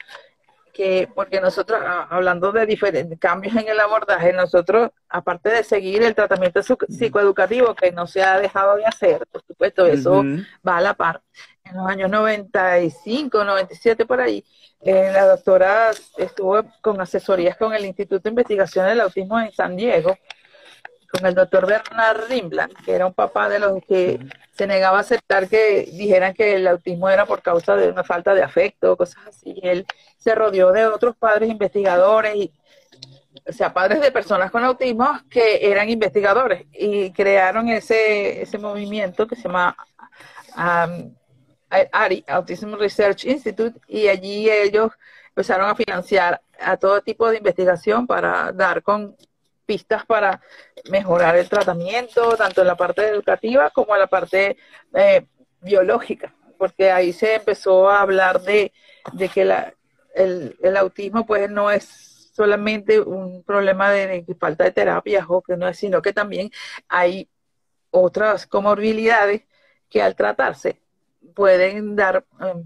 que, 0.78 1.08
porque 1.12 1.40
nosotros, 1.40 1.80
ah, 1.84 2.06
hablando 2.08 2.52
de 2.52 2.64
diferentes 2.64 3.18
cambios 3.18 3.56
en 3.56 3.66
el 3.66 3.80
abordaje, 3.80 4.32
nosotros, 4.32 4.92
aparte 5.08 5.48
de 5.48 5.64
seguir 5.64 6.04
el 6.04 6.14
tratamiento 6.14 6.60
psicoeducativo 6.62 7.74
que 7.74 7.90
no 7.90 8.06
se 8.06 8.22
ha 8.22 8.38
dejado 8.38 8.76
de 8.76 8.86
hacer, 8.86 9.26
por 9.26 9.42
supuesto, 9.44 9.86
eso 9.86 10.22
va 10.66 10.76
a 10.76 10.80
la 10.80 10.94
par. 10.94 11.20
En 11.64 11.78
los 11.78 11.86
años 11.88 12.08
95, 12.08 13.44
97, 13.44 14.06
por 14.06 14.20
ahí, 14.20 14.44
eh, 14.80 15.10
la 15.12 15.26
doctora 15.26 15.90
estuvo 16.16 16.62
con 16.80 17.00
asesorías 17.00 17.56
con 17.56 17.74
el 17.74 17.84
Instituto 17.84 18.22
de 18.22 18.30
Investigación 18.30 18.86
del 18.86 19.00
Autismo 19.00 19.40
en 19.40 19.50
San 19.50 19.76
Diego, 19.76 20.16
con 21.10 21.24
el 21.26 21.34
doctor 21.34 21.66
Bernard 21.66 22.28
Rimbland, 22.28 22.74
que 22.84 22.92
era 22.92 23.06
un 23.06 23.14
papá 23.14 23.48
de 23.48 23.58
los 23.58 23.82
que 23.86 24.18
se 24.52 24.66
negaba 24.66 24.98
a 24.98 25.00
aceptar 25.00 25.48
que 25.48 25.88
dijeran 25.92 26.34
que 26.34 26.56
el 26.56 26.66
autismo 26.66 27.08
era 27.08 27.26
por 27.26 27.42
causa 27.42 27.76
de 27.76 27.88
una 27.88 28.04
falta 28.04 28.34
de 28.34 28.42
afecto, 28.42 28.96
cosas 28.96 29.26
así. 29.26 29.58
Él 29.62 29.86
se 30.18 30.34
rodeó 30.34 30.72
de 30.72 30.86
otros 30.86 31.16
padres 31.16 31.48
investigadores, 31.48 32.34
y, 32.36 32.52
o 33.48 33.52
sea, 33.52 33.72
padres 33.72 34.00
de 34.00 34.12
personas 34.12 34.50
con 34.50 34.64
autismo 34.64 35.20
que 35.30 35.70
eran 35.70 35.88
investigadores 35.88 36.66
y 36.72 37.12
crearon 37.12 37.68
ese, 37.68 38.42
ese 38.42 38.58
movimiento 38.58 39.26
que 39.26 39.36
se 39.36 39.42
llama 39.42 39.76
um, 40.56 41.14
ARI, 41.70 42.24
Autism 42.26 42.74
Research 42.74 43.24
Institute, 43.24 43.78
y 43.86 44.08
allí 44.08 44.50
ellos 44.50 44.92
empezaron 45.28 45.70
a 45.70 45.74
financiar 45.74 46.42
a 46.58 46.76
todo 46.76 47.00
tipo 47.00 47.30
de 47.30 47.38
investigación 47.38 48.06
para 48.06 48.50
dar 48.52 48.82
con 48.82 49.16
pistas 49.68 50.06
para 50.06 50.40
mejorar 50.90 51.36
el 51.36 51.46
tratamiento, 51.46 52.34
tanto 52.38 52.62
en 52.62 52.68
la 52.68 52.74
parte 52.74 53.06
educativa 53.06 53.68
como 53.68 53.94
en 53.94 54.00
la 54.00 54.06
parte 54.06 54.56
eh, 54.94 55.26
biológica, 55.60 56.34
porque 56.56 56.90
ahí 56.90 57.12
se 57.12 57.34
empezó 57.34 57.90
a 57.90 58.00
hablar 58.00 58.40
de, 58.40 58.72
que 59.34 59.44
la, 59.44 59.74
el, 60.14 60.76
autismo 60.78 61.26
pues 61.26 61.50
no 61.50 61.70
es 61.70 62.32
solamente 62.34 62.98
un 62.98 63.44
problema 63.44 63.90
de, 63.90 64.24
falta 64.40 64.64
de 64.64 64.72
terapias 64.72 65.26
o 65.28 65.42
que 65.42 65.58
no 65.58 65.68
es, 65.68 65.76
sino 65.76 66.00
que 66.00 66.14
también 66.14 66.50
hay 66.88 67.28
otras 67.90 68.46
comorbilidades 68.46 69.42
que 69.90 70.00
al 70.00 70.16
tratarse 70.16 70.80
pueden 71.34 71.94
dar 71.94 72.24
um, 72.40 72.64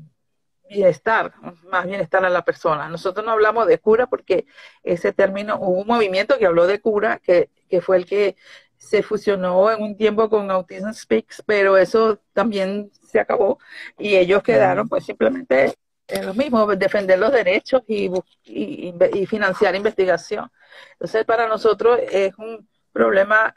bienestar, 0.73 1.33
más 1.71 1.87
bienestar 1.87 2.25
a 2.25 2.31
la 2.31 2.43
persona. 2.45 2.89
Nosotros 2.89 3.25
no 3.25 3.33
hablamos 3.33 3.67
de 3.67 3.79
cura 3.79 4.07
porque 4.07 4.47
ese 4.83 5.13
término, 5.13 5.57
hubo 5.61 5.81
un 5.83 5.87
movimiento 5.87 6.39
que 6.39 6.47
habló 6.47 6.67
de 6.67 6.81
cura, 6.81 7.21
que, 7.23 7.51
que 7.69 7.81
fue 7.81 7.97
el 7.99 8.07
que 8.07 8.37
se 8.77 9.03
fusionó 9.03 9.71
en 9.71 9.83
un 9.83 9.97
tiempo 9.97 10.29
con 10.29 10.51
Autism 10.51 10.93
Speaks, 10.93 11.43
pero 11.47 11.77
eso 11.77 12.21
también 12.33 12.91
se 13.03 13.21
acabó 13.21 13.59
y 13.99 14.17
ellos 14.17 14.43
quedaron 14.43 14.89
pues 14.89 15.05
simplemente 15.05 15.75
en 16.09 16.27
lo 16.27 16.35
mismo, 16.35 16.67
defender 16.77 17.19
los 17.19 17.33
derechos 17.33 17.83
y, 17.87 18.11
y, 18.45 18.95
y, 19.15 19.27
financiar 19.27 19.75
investigación. 19.75 20.51
Entonces, 20.93 21.25
para 21.25 21.49
nosotros 21.49 21.99
es 22.11 22.37
un 22.39 22.69
problema 22.93 23.55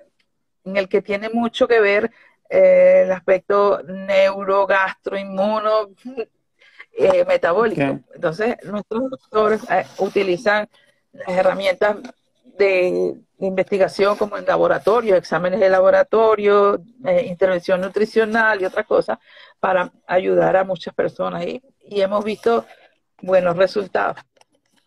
en 0.64 0.78
el 0.78 0.88
que 0.88 1.02
tiene 1.02 1.30
mucho 1.30 1.68
que 1.68 1.80
ver 1.80 2.12
eh, 2.50 3.04
el 3.06 3.12
aspecto 3.12 3.82
neuro, 3.84 4.68
inmuno, 5.18 5.90
eh, 6.98 7.26
metabólico. 7.26 8.00
Entonces, 8.14 8.56
nuestros 8.64 9.10
doctores 9.10 9.62
eh, 9.70 9.86
utilizan 10.00 10.68
las 11.12 11.30
herramientas 11.30 11.98
de, 12.58 13.16
investigación 13.40 14.16
como 14.16 14.38
en 14.38 14.46
laboratorio, 14.46 15.18
exámenes 15.18 15.60
de 15.60 15.70
laboratorio, 15.70 16.82
eh, 17.06 17.26
intervención 17.28 17.82
nutricional 17.82 18.62
y 18.62 18.66
otras 18.66 18.86
cosas 18.86 19.20
para 19.60 19.92
ayudar 20.08 20.56
a 20.56 20.64
muchas 20.64 20.94
personas 20.94 21.46
y, 21.46 21.62
y 21.86 22.00
hemos 22.00 22.24
visto 22.24 22.66
buenos 23.22 23.58
resultados. 23.58 24.18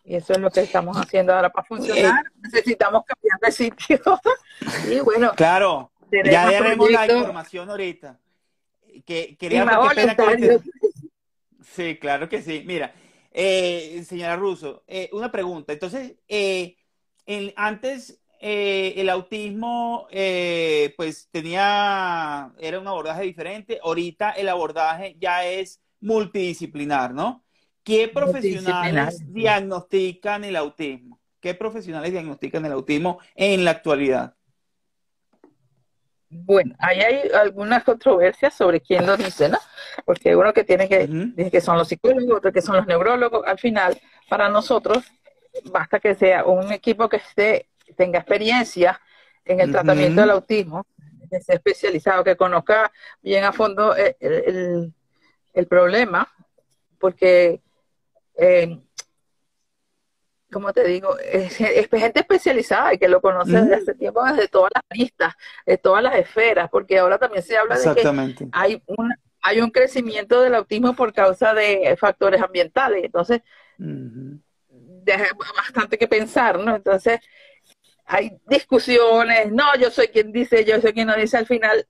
Y 0.03 0.15
eso 0.15 0.33
es 0.33 0.39
lo 0.39 0.49
que 0.49 0.61
estamos 0.61 0.97
haciendo 0.97 1.33
ahora 1.35 1.51
para 1.51 1.67
funcionar. 1.67 2.23
Necesitamos 2.41 3.03
cambiar 3.05 3.39
de 3.39 3.51
sitio. 3.51 3.99
y 4.89 4.99
bueno. 5.01 5.33
Claro, 5.35 5.91
ya 6.11 6.47
haremos 6.47 6.89
la 6.89 7.05
información 7.05 7.69
ahorita. 7.69 8.17
Que, 9.05 9.37
quería 9.39 9.65
que 9.93 10.59
Sí, 11.79 11.95
claro 11.95 12.27
que 12.27 12.41
sí. 12.41 12.63
Mira, 12.65 12.93
eh, 13.31 14.03
señora 14.05 14.35
Russo, 14.35 14.83
eh, 14.85 15.09
una 15.13 15.31
pregunta. 15.31 15.71
Entonces, 15.71 16.17
eh, 16.27 16.75
antes 17.55 18.21
el 18.41 19.09
autismo 19.09 20.07
pues 20.97 21.29
tenía, 21.31 22.51
era 22.59 22.79
un 22.81 22.87
abordaje 22.87 23.23
diferente, 23.23 23.79
ahorita 23.81 24.31
el 24.31 24.49
abordaje 24.49 25.15
ya 25.19 25.45
es 25.45 25.81
multidisciplinar, 26.01 27.13
¿no? 27.13 27.45
¿Qué 27.83 28.09
profesionales 28.09 29.23
diagnostican 29.31 30.43
el 30.43 30.57
autismo? 30.57 31.21
¿Qué 31.39 31.53
profesionales 31.53 32.11
diagnostican 32.11 32.65
el 32.65 32.73
autismo 32.73 33.19
en 33.35 33.63
la 33.63 33.71
actualidad? 33.71 34.35
Bueno, 36.29 36.75
ahí 36.77 37.01
hay 37.01 37.29
algunas 37.33 37.83
controversias 37.83 38.53
sobre 38.53 38.81
quién 38.81 39.07
lo 39.07 39.17
dice, 39.17 39.49
¿no? 39.49 39.57
Porque 40.05 40.35
uno 40.35 40.53
que 40.53 40.63
tiene 40.63 40.87
que, 40.87 41.07
dice 41.07 41.49
que 41.49 41.61
son 41.61 41.77
los 41.77 41.87
psicólogos, 41.87 42.37
otro 42.37 42.51
que 42.51 42.61
son 42.61 42.77
los 42.77 42.85
neurólogos. 42.85 43.45
Al 43.47 43.57
final, 43.57 43.99
para 44.29 44.47
nosotros, 44.47 45.03
basta 45.71 45.99
que 45.99 46.13
sea 46.13 46.45
un 46.45 46.71
equipo 46.71 47.09
que 47.09 47.17
esté, 47.17 47.69
tenga 47.97 48.19
experiencia 48.19 49.01
en 49.43 49.59
el 49.59 49.71
tratamiento 49.71 50.21
del 50.21 50.29
autismo, 50.29 50.85
que 51.31 51.41
sea 51.41 51.55
especializado, 51.55 52.23
que 52.23 52.35
conozca 52.35 52.91
bien 53.21 53.43
a 53.43 53.51
fondo 53.51 53.95
el, 53.95 54.93
problema, 55.67 56.31
porque, 56.99 57.61
eh, 58.37 58.79
como 60.51 60.73
te 60.73 60.83
digo, 60.83 61.17
es, 61.19 61.55
gente 61.57 62.19
especializada 62.19 62.93
y 62.93 62.97
que 62.97 63.07
lo 63.07 63.21
conoce 63.21 63.51
desde 63.51 63.75
hace 63.75 63.93
tiempo, 63.95 64.23
desde 64.23 64.47
todas 64.47 64.71
las 64.73 64.83
listas, 64.97 65.33
de 65.65 65.77
todas 65.77 66.03
las 66.03 66.15
esferas, 66.15 66.69
porque 66.69 66.99
ahora 66.99 67.17
también 67.17 67.43
se 67.43 67.57
habla 67.57 67.77
de 67.77 67.95
que 67.95 68.49
hay 68.51 68.81
un, 68.87 69.13
hay 69.41 69.61
un 69.61 69.69
crecimiento 69.69 70.41
del 70.41 70.55
autismo 70.55 70.95
por 70.95 71.13
causa 71.13 71.53
de 71.53 71.95
factores 71.99 72.41
ambientales. 72.41 73.03
Entonces, 73.03 73.41
deja 73.77 75.25
bastante 75.55 75.97
que 75.97 76.07
pensar, 76.07 76.59
¿no? 76.59 76.75
Entonces, 76.75 77.19
hay 78.05 78.31
discusiones, 78.47 79.51
no, 79.51 79.75
yo 79.79 79.91
soy 79.91 80.07
quien 80.07 80.31
dice, 80.31 80.65
yo 80.65 80.81
soy 80.81 80.93
quien 80.93 81.07
no 81.07 81.15
dice, 81.15 81.37
al 81.37 81.45
final, 81.45 81.87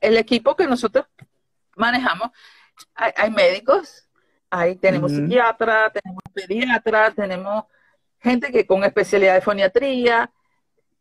el, 0.00 0.16
equipo 0.18 0.54
que 0.56 0.66
nosotros 0.66 1.06
manejamos, 1.74 2.30
hay, 2.94 3.30
médicos, 3.30 4.05
ahí 4.50 4.76
tenemos 4.76 5.12
psiquiatras, 5.12 5.92
tenemos 5.92 6.22
pediatras, 6.32 7.14
tenemos 7.14 7.64
gente 8.20 8.50
que 8.50 8.66
con 8.66 8.84
especialidad 8.84 9.34
de 9.34 9.40
foniatría, 9.40 10.30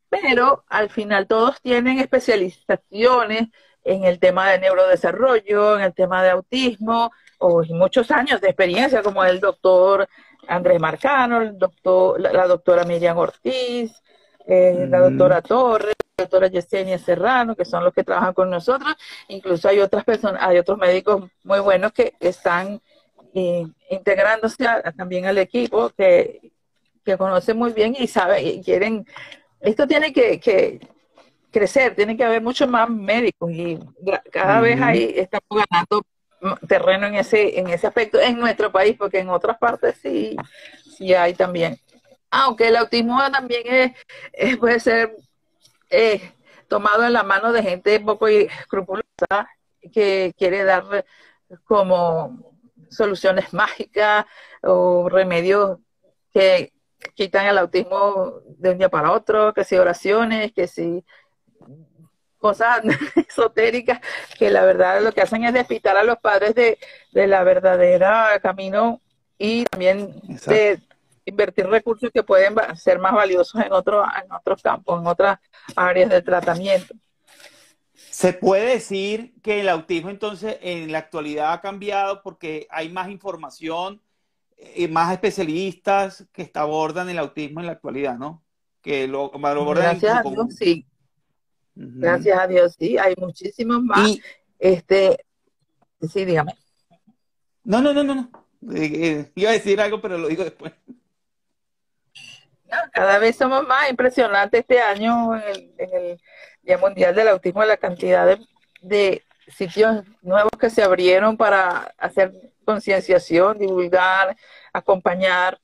pero 0.10 0.64
al 0.70 0.90
final 0.90 1.28
todos 1.28 1.62
tienen 1.62 2.00
especializaciones 2.00 3.50
en 3.84 4.04
el 4.04 4.20
tema 4.20 4.50
de 4.50 4.60
neurodesarrollo, 4.60 5.78
en 5.78 5.84
el 5.84 5.94
tema 5.94 6.24
de 6.24 6.32
autismo, 6.32 7.12
o 7.38 7.64
muchos 7.70 8.12
años 8.12 8.42
de 8.42 8.48
experiencia, 8.48 9.04
como 9.04 9.24
el 9.24 9.40
doctor 9.40 10.08
Andrés 10.48 10.80
Marcano, 10.80 11.42
el 11.42 11.58
doctor, 11.58 12.20
la, 12.20 12.48
doctora 12.48 12.84
Miriam 12.84 13.18
Ortiz, 13.18 14.02
eh, 14.48 14.88
la 14.90 15.00
doctora 15.00 15.42
Torres, 15.42 15.96
la 16.18 16.24
doctora 16.24 16.48
Yesenia 16.48 16.98
Serrano, 16.98 17.56
que 17.56 17.66
son 17.66 17.84
los 17.84 17.94
que 17.94 18.04
trabajan 18.04 18.34
con 18.34 18.50
nosotros. 18.50 18.96
Incluso 19.28 19.68
hay 19.70 19.80
otras 19.80 20.04
personas, 20.04 20.42
hay 20.44 20.58
otros 20.58 20.78
médicos 20.78 21.30
muy 21.44 21.60
buenos 21.60 21.92
que 21.92 22.14
están 22.20 22.82
eh, 23.38 23.68
integrándose 23.90 24.66
también 24.96 25.26
al 25.26 25.38
equipo, 25.38 25.90
que, 25.90 26.54
que 27.04 27.18
conocen 27.18 27.58
muy 27.58 27.74
bien 27.74 27.94
y 28.00 28.08
saben 28.08 28.48
y 28.48 28.64
quieren. 28.64 29.06
Esto 29.60 29.86
tiene 29.86 30.14
que, 30.14 30.80
crecer, 31.52 31.96
tiene 31.96 32.16
que 32.16 32.24
haber 32.24 32.42
muchos 32.42 32.70
más 32.70 32.90
médicos 32.90 33.52
y 33.52 33.78
cada 34.32 34.62
vez 34.62 34.80
ahí 34.82 35.16
estamos 35.18 35.66
ganando 35.70 36.06
terreno 36.66 37.08
en 37.08 37.16
ese, 37.16 37.60
en 37.60 37.68
ese 37.68 37.88
aspecto 37.88 38.22
en 38.22 38.40
nuestro 38.40 38.72
país, 38.72 38.96
porque 38.98 39.20
en 39.20 39.30
otras 39.30 39.58
partes 39.58 39.98
sí, 40.02 40.38
sí 40.98 41.14
hay 41.14 41.34
también. 41.34 41.78
Aunque 42.32 42.70
el 42.70 42.78
autismo 42.78 43.20
también 43.34 43.94
es, 44.32 44.58
puede 44.58 44.80
ser 44.80 45.14
eh, 45.90 46.32
tomado 46.70 47.04
en 47.04 47.12
la 47.12 47.24
mano 47.24 47.52
de 47.52 47.64
gente 47.64 48.00
poco 48.00 48.30
escrupulosa 48.30 49.50
que 49.92 50.34
quiere 50.38 50.64
dar 50.64 51.06
como 51.66 52.55
soluciones 52.96 53.54
mágicas 53.54 54.26
o 54.62 55.10
remedios 55.10 55.80
que 56.34 56.74
quitan 57.14 57.46
el 57.48 57.58
autismo 57.58 58.42
de 58.58 58.72
un 58.72 58.78
día 58.78 58.90
para 58.90 59.12
otro, 59.12 59.54
que 59.54 59.64
si 59.64 59.78
oraciones, 59.78 60.52
que 60.54 60.68
si 60.68 61.04
cosas 62.38 62.82
esotéricas 63.28 64.00
que 64.38 64.52
la 64.52 64.64
verdad 64.64 65.02
lo 65.02 65.12
que 65.12 65.22
hacen 65.22 65.44
es 65.46 65.54
despistar 65.54 65.98
a 65.98 66.04
los 66.04 66.18
padres 66.18 66.54
de, 66.54 66.78
la 67.12 67.44
verdadera 67.44 68.40
camino 68.40 69.02
y 69.38 69.66
también 69.66 70.22
de 70.46 70.80
invertir 71.26 71.68
recursos 71.68 72.12
que 72.14 72.22
pueden 72.22 72.56
ser 72.78 73.00
más 73.00 73.14
valiosos 73.14 73.60
en, 73.64 73.74
otro, 73.74 74.04
en 74.04 74.32
otros 74.32 74.62
campos, 74.62 75.02
en 75.02 75.08
otras 75.08 75.40
áreas 75.76 76.10
de 76.10 76.22
tratamiento. 76.22 76.94
Se 78.16 78.32
puede 78.32 78.70
decir 78.76 79.34
que 79.42 79.60
el 79.60 79.68
autismo 79.68 80.10
entonces 80.10 80.58
en 80.62 80.90
la 80.90 81.00
actualidad 81.00 81.52
ha 81.52 81.60
cambiado 81.60 82.22
porque 82.24 82.66
hay 82.70 82.88
más 82.88 83.10
información 83.10 84.02
y 84.74 84.88
más 84.88 85.12
especialistas 85.12 86.26
que 86.32 86.50
abordan 86.54 87.10
el 87.10 87.20
autismo 87.20 87.60
en 87.60 87.66
la 87.66 87.74
actualidad, 87.74 88.18
¿no? 88.18 88.42
Que 88.82 89.06
lo, 89.06 89.36
abordan 89.36 90.00
Gracias 90.00 90.24
sí. 90.58 90.86
Gracias 91.76 92.40
a 92.40 92.48
Dios, 92.48 92.78
sí, 92.80 92.98
hay 92.98 93.16
muchísimos 93.18 93.84
más. 93.84 94.10
este, 94.60 95.26
sí, 96.10 96.24
dígame. 96.24 96.54
No, 97.66 97.82
no, 97.82 97.94
no, 97.94 98.02
no, 98.02 98.16
no. 98.16 98.32
Eh, 98.74 98.92
eh, 98.94 99.32
iba 99.36 99.50
a 99.50 99.54
decir 99.54 99.82
algo, 99.82 100.00
pero 100.00 100.18
lo 100.18 100.30
digo 100.30 100.46
después. 100.46 100.72
Cada 102.92 103.20
vez 103.20 103.36
somos 103.36 103.66
más 103.68 103.90
impresionantes 103.90 104.62
este 104.62 104.80
año 104.80 105.36
en 105.36 105.44
el, 105.44 105.74
en 105.78 105.94
el 105.94 106.22
Día 106.64 106.78
Mundial 106.78 107.16
del 107.16 107.28
Autismo, 107.30 107.64
la 107.64 107.78
cantidad 107.78 108.26
de, 108.26 108.40
de 108.82 109.24
sitios 109.48 110.04
nuevos 110.22 110.52
que 110.60 110.70
se 110.70 110.84
abrieron 110.84 111.38
para 111.38 111.94
hacer 111.98 112.34
concienciación, 112.66 113.58
divulgar, 113.58 114.36
acompañar. 114.74 115.60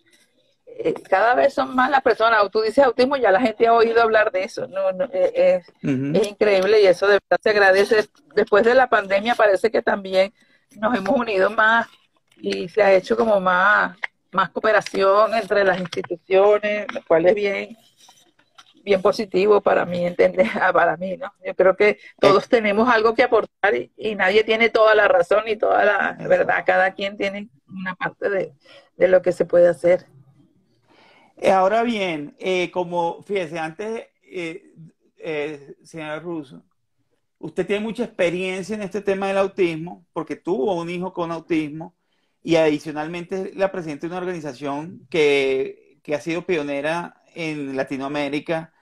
Eh, 0.65 0.93
cada 1.09 1.35
vez 1.35 1.53
son 1.53 1.75
más 1.75 1.89
las 1.89 2.01
personas. 2.01 2.49
Tú 2.51 2.61
dices 2.61 2.85
autismo, 2.85 3.17
ya 3.17 3.31
la 3.31 3.41
gente 3.41 3.67
ha 3.67 3.73
oído 3.73 4.01
hablar 4.01 4.31
de 4.31 4.43
eso. 4.43 4.67
No, 4.67 4.89
eh, 5.11 5.61
es, 5.83 6.27
increíble 6.27 6.81
y 6.81 6.87
eso 6.87 7.07
de 7.07 7.13
verdad 7.13 7.39
se 7.41 7.49
agradece. 7.49 8.09
Después 8.35 8.63
de 8.63 8.75
la 8.75 8.87
pandemia 8.87 9.35
parece 9.35 9.69
que 9.69 9.81
también 9.81 10.33
nos 10.77 10.95
hemos 10.95 11.17
unido 11.17 11.49
más 11.49 11.87
y 12.37 12.69
se 12.69 12.81
ha 12.81 12.93
hecho 12.93 13.17
como 13.17 13.39
más, 13.41 13.97
más 14.31 14.49
cooperación 14.49 15.33
entre 15.33 15.63
las 15.63 15.79
instituciones, 15.79 16.87
lo 16.93 17.03
cual 17.03 17.25
es 17.25 17.35
bien, 17.35 17.77
bien 18.83 19.01
positivo 19.01 19.61
para 19.61 19.85
mí, 19.85 20.05
entender, 20.05 20.47
ah, 20.61 20.71
para 20.73 20.97
mí, 20.97 21.17
¿no? 21.17 21.31
Yo 21.45 21.55
creo 21.55 21.75
que 21.75 21.99
todos 22.19 22.47
tenemos 22.47 22.89
algo 22.89 23.13
que 23.13 23.23
aportar 23.23 23.73
y, 23.75 24.15
nadie 24.15 24.43
tiene 24.43 24.69
toda 24.69 24.95
la 24.95 25.07
razón 25.07 25.43
y 25.47 25.55
toda 25.55 25.85
la 25.85 26.27
verdad. 26.27 26.63
Cada 26.65 26.93
quien 26.93 27.17
tiene 27.17 27.49
una 27.67 27.95
parte 27.95 28.29
de, 28.29 28.53
de 28.97 29.07
lo 29.07 29.21
que 29.21 29.31
se 29.31 29.45
puede 29.45 29.67
hacer. 29.67 30.05
Ahora 31.51 31.83
bien, 31.83 32.35
como 32.71 33.23
fíjese, 33.23 33.57
antes, 33.57 34.07
señora 35.83 36.19
Russo, 36.19 36.63
usted 37.39 37.65
tiene 37.65 37.83
mucha 37.83 38.03
experiencia 38.03 38.75
en 38.75 38.83
este 38.83 39.01
tema 39.01 39.27
del 39.27 39.37
autismo, 39.37 40.05
porque 40.13 40.35
tuvo 40.35 40.79
un 40.79 40.89
hijo 40.89 41.11
con 41.13 41.31
autismo 41.31 41.95
y 42.43 42.55
adicionalmente 42.55 43.51
la 43.55 43.71
presidenta 43.71 44.07
de 44.07 44.11
una 44.13 44.21
organización 44.21 45.07
que, 45.09 45.99
que 46.03 46.15
ha 46.15 46.21
sido 46.21 46.45
pionera 46.45 47.21
en 47.35 47.75
Latinoamérica. 47.75 48.73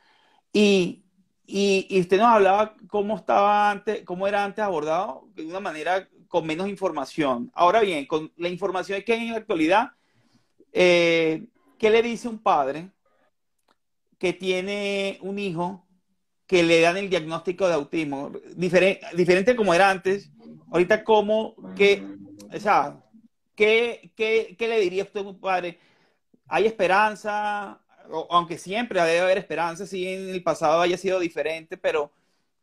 Y, 0.53 1.03
y, 1.45 1.87
y, 1.89 1.99
usted 1.99 2.17
nos 2.17 2.27
hablaba 2.27 2.75
cómo 2.87 3.15
estaba 3.15 3.71
antes, 3.71 4.03
cómo 4.05 4.27
era 4.27 4.43
antes 4.43 4.63
abordado 4.63 5.27
de 5.35 5.45
una 5.45 5.59
manera 5.59 6.07
con 6.27 6.45
menos 6.45 6.69
información. 6.69 7.51
Ahora 7.53 7.81
bien, 7.81 8.05
con 8.05 8.31
la 8.37 8.49
información 8.49 9.01
que 9.03 9.13
hay 9.13 9.27
en 9.27 9.31
la 9.31 9.39
actualidad, 9.39 9.91
eh, 10.71 11.47
¿qué 11.77 11.89
le 11.89 12.01
dice 12.01 12.27
un 12.27 12.39
padre 12.39 12.91
que 14.17 14.33
tiene 14.33 15.17
un 15.21 15.39
hijo 15.39 15.85
que 16.45 16.63
le 16.63 16.81
dan 16.81 16.97
el 16.97 17.09
diagnóstico 17.09 17.67
de 17.67 17.73
autismo? 17.73 18.31
Diferente, 18.55 19.05
diferente 19.15 19.55
como 19.55 19.73
era 19.73 19.89
antes, 19.89 20.31
ahorita 20.71 21.03
como 21.03 21.55
que, 21.75 22.05
o 22.53 22.59
sea, 22.59 23.03
¿qué, 23.59 24.13
qué, 24.15 24.55
qué 24.57 24.67
le 24.69 24.79
diría 24.79 25.03
usted 25.03 25.19
a 25.19 25.23
un 25.23 25.37
padre? 25.37 25.77
¿Hay 26.47 26.65
esperanza? 26.65 27.81
aunque 28.31 28.57
siempre 28.57 28.99
debe 28.99 29.19
haber 29.19 29.37
esperanza, 29.37 29.85
si 29.85 30.07
en 30.07 30.29
el 30.29 30.41
pasado 30.41 30.81
haya 30.81 30.97
sido 30.97 31.19
diferente, 31.19 31.77
pero 31.77 32.11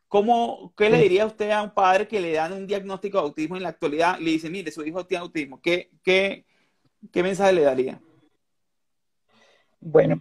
¿cómo, 0.09 0.73
¿qué 0.77 0.91
le 0.91 0.99
diría 0.99 1.25
usted 1.25 1.53
a 1.53 1.63
un 1.63 1.71
padre 1.71 2.09
que 2.09 2.19
le 2.19 2.33
dan 2.33 2.53
un 2.53 2.67
diagnóstico 2.67 3.19
de 3.19 3.25
autismo 3.25 3.57
en 3.57 3.63
la 3.63 3.69
actualidad 3.69 4.19
y 4.19 4.25
le 4.25 4.31
dice, 4.33 4.51
mire, 4.51 4.73
su 4.73 4.85
hijo 4.85 5.07
tiene 5.07 5.23
autismo? 5.23 5.61
¿Qué, 5.61 5.93
qué, 6.03 6.47
qué 7.13 7.23
mensaje 7.23 7.53
le 7.53 7.63
daría? 7.63 8.01
Bueno, 9.79 10.21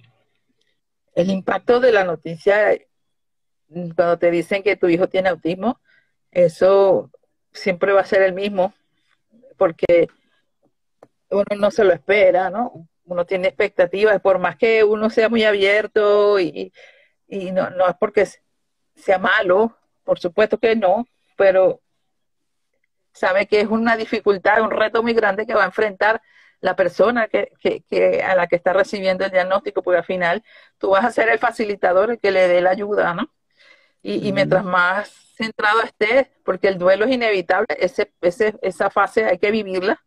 el 1.16 1.32
impacto 1.32 1.80
de 1.80 1.92
la 1.92 2.04
noticia 2.04 2.78
cuando 3.96 4.20
te 4.20 4.30
dicen 4.30 4.62
que 4.62 4.76
tu 4.76 4.88
hijo 4.90 5.10
tiene 5.10 5.30
autismo, 5.30 5.82
eso 6.30 7.10
siempre 7.52 7.94
va 7.94 8.02
a 8.02 8.06
ser 8.06 8.22
el 8.22 8.34
mismo, 8.34 8.76
porque 9.58 10.08
uno 11.36 11.56
no 11.58 11.72
se 11.72 11.84
lo 11.84 11.94
espera, 11.94 12.50
¿no? 12.50 12.88
uno 13.06 13.26
tiene 13.26 13.48
expectativas, 13.48 14.20
por 14.22 14.40
más 14.40 14.56
que 14.58 14.84
uno 14.84 15.10
sea 15.10 15.30
muy 15.30 15.44
abierto 15.44 16.40
y, 16.40 16.72
no, 17.28 17.70
no 17.72 17.88
es 17.88 17.96
porque 18.00 18.28
sea 18.96 19.20
malo, 19.20 19.78
por 20.04 20.20
supuesto 20.20 20.58
que 20.58 20.76
no, 20.76 21.08
pero 21.36 21.82
sabe 23.14 23.48
que 23.48 23.62
es 23.62 23.68
una 23.68 23.98
dificultad, 23.98 24.62
un 24.62 24.72
reto 24.72 25.04
muy 25.04 25.14
grande 25.14 25.46
que 25.46 25.54
va 25.54 25.64
a 25.64 25.68
enfrentar 25.68 26.22
la 26.62 26.76
persona 26.76 27.28
que, 27.28 27.52
que, 27.60 28.24
a 28.24 28.36
la 28.36 28.48
que 28.48 28.56
está 28.56 28.74
recibiendo 28.74 29.26
el 29.26 29.32
diagnóstico, 29.32 29.84
porque 29.84 30.00
al 30.00 30.06
final 30.06 30.44
tú 30.78 30.90
vas 30.92 31.06
a 31.06 31.12
ser 31.12 31.30
el 31.30 31.40
facilitador, 31.40 32.12
el 32.12 32.20
que 32.20 32.32
le 32.32 32.48
dé 32.48 32.62
la 32.62 32.72
ayuda, 32.72 33.14
¿no? 33.14 33.32
Y, 34.02 34.28
y 34.28 34.32
mientras 34.32 34.64
más 34.64 35.10
centrado 35.36 35.82
estés, 35.82 36.28
porque 36.44 36.68
el 36.68 36.78
duelo 36.78 37.06
es 37.06 37.12
inevitable, 37.12 37.68
ese, 37.78 38.12
ese, 38.22 38.56
esa 38.62 38.90
fase 38.90 39.26
hay 39.26 39.38
que 39.38 39.52
vivirla, 39.52 40.02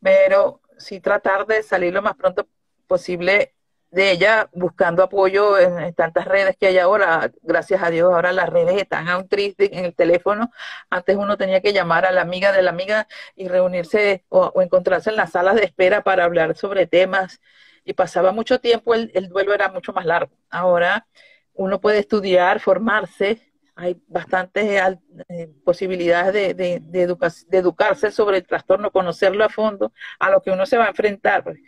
pero 0.00 0.60
sí 0.78 1.00
tratar 1.00 1.46
de 1.46 1.62
salir 1.62 1.92
lo 1.92 2.02
más 2.02 2.14
pronto 2.16 2.48
posible 2.86 3.54
de 3.90 4.10
ella 4.10 4.50
buscando 4.52 5.02
apoyo 5.02 5.58
en, 5.58 5.94
tantas 5.94 6.26
redes 6.26 6.56
que 6.58 6.66
hay 6.66 6.78
ahora. 6.78 7.32
Gracias 7.42 7.82
a 7.82 7.90
Dios, 7.90 8.12
ahora 8.12 8.32
las 8.32 8.48
redes 8.48 8.76
están 8.80 9.08
a 9.08 9.18
en 9.18 9.84
el 9.84 9.94
teléfono. 9.94 10.50
Antes 10.90 11.16
uno 11.16 11.36
tenía 11.36 11.60
que 11.60 11.72
llamar 11.72 12.04
a 12.06 12.12
la 12.12 12.22
amiga 12.22 12.52
de 12.52 12.62
la 12.62 12.70
amiga 12.70 13.08
y 13.34 13.48
reunirse 13.48 14.24
o, 14.28 14.60
encontrarse 14.60 15.10
en 15.10 15.16
las 15.16 15.32
salas 15.32 15.56
de 15.56 15.64
espera 15.64 16.02
para 16.02 16.24
hablar 16.24 16.56
sobre 16.56 16.86
temas. 16.86 17.40
Y 17.84 17.94
pasaba 17.94 18.32
mucho 18.32 18.60
tiempo, 18.60 18.94
el, 18.94 19.10
el 19.14 19.28
duelo 19.28 19.54
era 19.54 19.68
mucho 19.70 19.92
más 19.92 20.04
largo. 20.04 20.36
Ahora 20.50 21.06
uno 21.54 21.80
puede 21.80 21.98
estudiar, 21.98 22.60
formarse, 22.60 23.47
hay 23.78 24.02
bastantes 24.08 24.82
eh, 25.28 25.48
posibilidades 25.64 26.32
de, 26.56 26.80
de, 26.80 26.80
de, 26.80 27.58
educarse 27.58 28.10
sobre 28.10 28.38
el 28.38 28.46
trastorno, 28.46 28.90
conocerlo 28.90 29.44
a 29.44 29.48
fondo, 29.48 29.92
a 30.18 30.30
lo 30.30 30.42
que 30.42 30.50
uno 30.50 30.66
se 30.66 30.76
va 30.76 30.86
a 30.86 30.88
enfrentar. 30.88 31.44
Pues. 31.44 31.60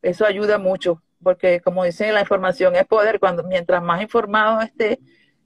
Eso 0.00 0.24
ayuda 0.24 0.56
mucho, 0.56 1.02
porque 1.22 1.60
como 1.60 1.84
dicen, 1.84 2.14
la 2.14 2.22
información 2.22 2.74
es 2.74 2.86
poder. 2.86 3.20
Cuando 3.20 3.42
mientras 3.42 3.82
más 3.82 4.00
informado 4.00 4.62
estés 4.62 4.98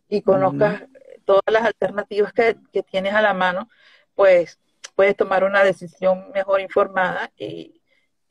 y 0.08 0.22
conozcas 0.22 0.84
todas 1.24 1.42
las 1.50 1.64
alternativas 1.64 2.32
que, 2.32 2.56
que, 2.72 2.84
tienes 2.84 3.14
a 3.14 3.22
la 3.22 3.34
mano, 3.34 3.68
pues 4.14 4.60
puedes 4.94 5.16
tomar 5.16 5.42
una 5.42 5.64
decisión 5.64 6.30
mejor 6.32 6.60
informada 6.60 7.32
y, 7.36 7.82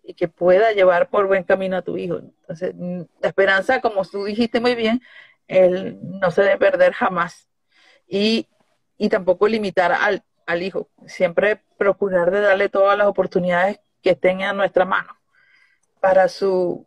y 0.01 0.13
que 0.13 0.29
pueda 0.29 0.71
llevar 0.71 1.09
por 1.09 1.27
buen 1.27 1.43
camino 1.43 1.75
a 1.75 1.81
tu 1.81 1.97
hijo. 1.97 2.19
Entonces, 2.19 2.73
la 3.19 3.27
esperanza, 3.27 3.81
como 3.81 4.05
tú 4.05 4.23
dijiste 4.23 4.61
muy 4.61 4.75
bien, 4.75 5.01
él 5.49 5.99
no 6.01 6.31
se 6.31 6.43
debe 6.43 6.57
perder 6.57 6.93
jamás 6.93 7.50
y, 8.11 8.47
y 8.97 9.09
tampoco 9.09 9.47
limitar 9.47 9.93
al, 9.93 10.23
al 10.45 10.61
hijo. 10.61 10.89
Siempre 11.07 11.63
procurar 11.77 12.29
de 12.29 12.41
darle 12.41 12.69
todas 12.69 12.97
las 12.97 13.07
oportunidades 13.07 13.79
que 14.03 14.11
estén 14.11 14.43
a 14.43 14.53
nuestra 14.53 14.85
mano 14.85 15.17
para 15.99 16.27
su 16.27 16.85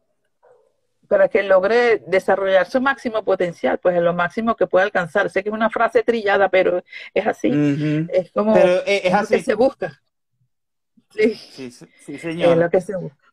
para 1.09 1.29
que 1.29 1.43
logre 1.43 2.03
desarrollar 2.07 2.67
su 2.67 2.81
máximo 2.81 3.23
potencial, 3.25 3.79
pues 3.79 3.95
en 3.95 4.05
lo 4.05 4.15
máximo 4.15 4.57
que 4.57 4.67
pueda 4.67 4.85
alcanzar. 4.85 5.29
Sé 5.29 5.43
que 5.43 5.51
es 5.51 5.55
una 5.55 5.69
frase 5.69 6.03
trillada, 6.03 6.49
pero 6.49 6.83
es 7.13 7.27
así. 7.27 7.51
Es 8.11 8.33
como 8.33 8.57
es, 8.57 9.13
lo 9.13 9.27
que 9.29 9.43
se 9.43 9.55
busca. 9.55 10.03
Sí, 11.11 11.35
sí, 11.35 11.71
sí, 11.71 12.19
señor. 12.19 12.53
Es 12.53 12.59
lo 12.59 12.71
que 12.71 12.81
se 12.81 12.97
busca. 12.97 13.33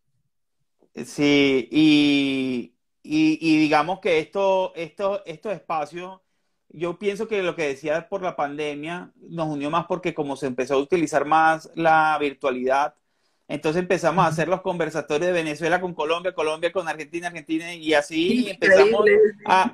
Sí, 1.06 1.70
y, 1.72 2.76
y, 3.02 3.40
y 3.42 3.58
digamos 3.60 4.00
que 4.00 4.20
esto, 4.20 4.74
esto, 4.76 5.24
estos 5.26 5.54
espacios 5.54 6.20
yo 6.74 6.98
pienso 6.98 7.28
que 7.28 7.44
lo 7.44 7.56
que 7.56 7.68
decía 7.68 8.08
por 8.08 8.22
la 8.22 8.36
pandemia 8.36 9.12
nos 9.16 9.48
unió 9.48 9.70
más 9.70 9.86
porque 9.86 10.14
como 10.14 10.36
se 10.36 10.48
empezó 10.48 10.76
a 10.76 10.78
utilizar 10.78 11.26
más 11.26 11.70
la 11.76 12.18
virtualidad, 12.20 12.96
entonces 13.48 13.82
empezamos 13.82 14.24
a 14.24 14.30
hacer 14.30 14.48
los 14.48 14.62
conversatorios 14.62 15.28
de 15.28 15.34
Venezuela 15.34 15.82
con 15.82 15.94
Colombia, 15.94 16.34
Colombia 16.34 16.72
con 16.72 16.88
Argentina, 16.88 17.28
Argentina, 17.28 17.74
y 17.74 17.94
así 17.94 18.50
empezamos 18.50 19.06
a... 19.46 19.74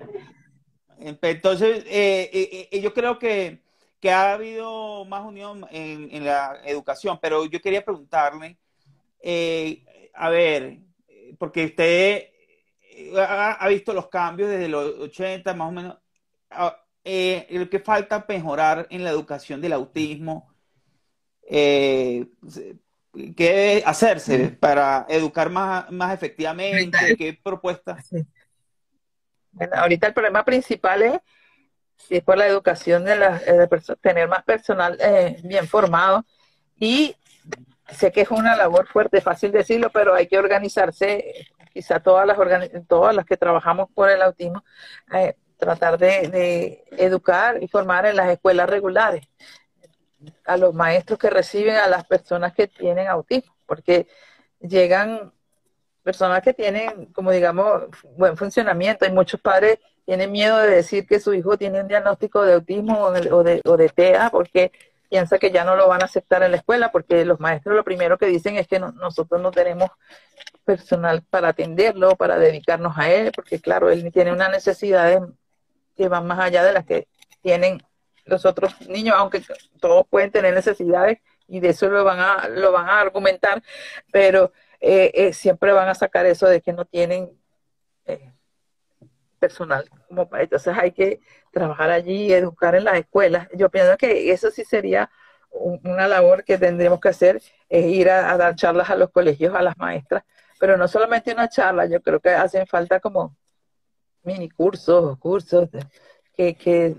Entonces, 0.99 1.85
eh, 1.85 2.27
eh, 2.33 2.69
eh, 2.71 2.81
yo 2.81 2.91
creo 2.91 3.19
que, 3.19 3.61
que, 3.99 4.09
ha 4.09 4.33
habido 4.33 5.05
más 5.05 5.23
unión 5.23 5.67
en, 5.69 6.09
en, 6.11 6.25
la 6.25 6.59
educación, 6.65 7.19
pero 7.21 7.45
yo 7.45 7.61
quería 7.61 7.85
preguntarle, 7.85 8.57
a 10.15 10.29
ver, 10.29 10.79
porque 11.37 11.65
usted 11.65 12.29
ha, 13.15 13.51
ha, 13.51 13.67
visto 13.67 13.93
los 13.93 14.07
cambios 14.07 14.49
desde 14.49 14.69
los 14.69 14.97
80, 15.01 15.53
más 15.53 15.67
o 15.67 15.71
menos, 15.71 15.97
eh, 17.09 17.47
lo 17.51 17.69
que 17.69 17.79
falta 17.79 18.25
mejorar 18.27 18.85
en 18.89 19.05
la 19.05 19.11
educación 19.11 19.61
del 19.61 19.71
autismo, 19.71 20.53
eh, 21.49 22.27
¿qué 23.33 23.53
debe 23.53 23.83
hacerse 23.85 24.49
para 24.49 25.05
educar 25.07 25.49
más, 25.49 25.89
más 25.89 26.13
efectivamente? 26.13 27.15
¿Qué 27.17 27.39
propuestas? 27.41 28.09
Bueno, 29.53 29.73
ahorita 29.77 30.07
el 30.07 30.13
problema 30.13 30.43
principal 30.43 31.01
es, 31.01 31.19
si 31.95 32.17
es 32.17 32.23
por 32.23 32.37
la 32.37 32.45
educación 32.45 33.05
de, 33.05 33.15
la, 33.15 33.39
de 33.39 33.69
tener 34.01 34.27
más 34.27 34.43
personal 34.43 34.97
eh, 34.99 35.39
bien 35.45 35.65
formado 35.65 36.25
y 36.77 37.15
sé 37.89 38.11
que 38.11 38.21
es 38.21 38.31
una 38.31 38.57
labor 38.57 38.85
fuerte, 38.85 39.21
fácil 39.21 39.53
decirlo, 39.53 39.91
pero 39.93 40.13
hay 40.13 40.27
que 40.27 40.37
organizarse, 40.37 41.47
quizá 41.71 42.01
todas 42.01 42.27
las, 42.27 42.37
todas 42.85 43.15
las 43.15 43.25
que 43.25 43.37
trabajamos 43.37 43.89
por 43.95 44.09
el 44.09 44.21
autismo, 44.21 44.61
eh, 45.13 45.37
tratar 45.57 45.97
de, 45.97 46.83
educar 46.91 47.61
y 47.61 47.67
formar 47.67 48.05
en 48.05 48.15
las 48.15 48.29
escuelas 48.29 48.69
regulares 48.69 49.27
a 50.45 50.57
los 50.57 50.73
maestros 50.73 51.19
que 51.19 51.29
reciben 51.29 51.75
a 51.75 51.87
las 51.87 52.05
personas 52.05 52.53
que 52.53 52.67
tienen 52.67 53.07
autismo, 53.07 53.53
porque 53.65 54.07
llegan 54.59 55.31
personas 56.03 56.41
que 56.41 56.53
tienen, 56.53 57.07
como 57.07 57.31
digamos, 57.31 57.83
buen 58.15 58.37
funcionamiento. 58.37 59.05
Hay 59.05 59.11
muchos 59.11 59.39
padres 59.41 59.79
tienen 60.05 60.31
miedo 60.31 60.57
de 60.57 60.69
decir 60.69 61.05
que 61.05 61.19
su 61.19 61.33
hijo 61.33 61.57
tiene 61.57 61.81
un 61.81 61.87
diagnóstico 61.89 62.43
de 62.43 62.53
autismo 62.53 63.03
o 63.03 63.11
de, 63.11 63.61
o 63.65 63.77
de 63.77 63.89
TEA 63.89 64.29
porque 64.29 64.71
piensa 65.09 65.37
que 65.37 65.51
ya 65.51 65.63
no 65.63 65.75
lo 65.75 65.87
van 65.87 66.01
a 66.01 66.05
aceptar 66.05 66.43
en 66.43 66.51
la 66.51 66.57
escuela, 66.57 66.91
porque 66.91 67.25
los 67.25 67.39
maestros 67.39 67.75
lo 67.75 67.83
primero 67.83 68.17
que 68.17 68.27
dicen 68.27 68.57
es 68.57 68.67
que 68.67 68.79
nosotros 68.79 69.41
no 69.41 69.51
tenemos 69.51 69.89
personal 70.65 71.23
para 71.29 71.49
atenderlo, 71.49 72.15
para 72.15 72.37
dedicarnos 72.37 72.97
a 72.97 73.11
él, 73.11 73.31
porque 73.35 73.59
claro, 73.59 73.89
él 73.89 74.09
tiene 74.11 74.31
una 74.31 74.49
necesidad 74.49 75.27
que 75.97 76.07
van 76.07 76.27
más 76.27 76.39
allá 76.39 76.63
de 76.63 76.73
las 76.73 76.85
que 76.85 77.07
tienen 77.41 77.83
los 78.25 78.45
otros 78.45 78.79
niños, 78.87 79.15
aunque 79.17 79.41
todos 79.79 80.05
pueden 80.09 80.31
tener 80.31 80.53
necesidades 80.53 81.19
y 81.47 81.59
de 81.59 81.69
eso 81.69 81.89
lo 81.89 82.03
van 82.03 82.19
a, 82.19 82.47
lo 82.49 82.71
van 82.71 82.89
a 82.89 82.99
argumentar, 82.99 83.63
pero 84.11 84.51
eh, 84.79 85.11
eh, 85.13 85.33
siempre 85.33 85.71
van 85.71 85.87
a 85.87 85.95
sacar 85.95 86.25
eso 86.25 86.47
de 86.47 86.61
que 86.61 86.73
no 86.73 86.85
tienen 86.85 87.31
eh, 88.05 88.31
personal. 89.39 89.89
Como, 90.07 90.29
entonces 90.33 90.77
hay 90.77 90.91
que 90.91 91.19
trabajar 91.51 91.89
allí, 91.89 92.33
educar 92.33 92.75
en 92.75 92.83
las 92.83 92.97
escuelas. 92.97 93.47
Yo 93.53 93.69
pienso 93.69 93.97
que 93.97 94.31
eso 94.31 94.51
sí 94.51 94.65
sería 94.65 95.09
una 95.51 96.07
labor 96.07 96.43
que 96.43 96.57
tendremos 96.57 96.99
que 96.99 97.09
hacer, 97.09 97.41
es 97.69 97.85
ir 97.85 98.09
a, 98.09 98.37
dar 98.37 98.55
charlas 98.55 98.89
a 98.89 98.95
los 98.95 99.09
colegios, 99.11 99.55
a 99.55 99.61
las 99.61 99.77
maestras, 99.77 100.23
pero 100.59 100.77
no 100.77 100.87
solamente 100.87 101.33
una 101.33 101.49
charla, 101.49 101.85
yo 101.85 102.01
creo 102.01 102.19
que 102.19 102.29
hacen 102.29 102.67
falta 102.67 102.99
como 102.99 103.35
mini 104.27 104.49
cursos, 104.49 105.17
cursos 105.19 105.69
que, 106.35 106.55
que, 106.55 106.97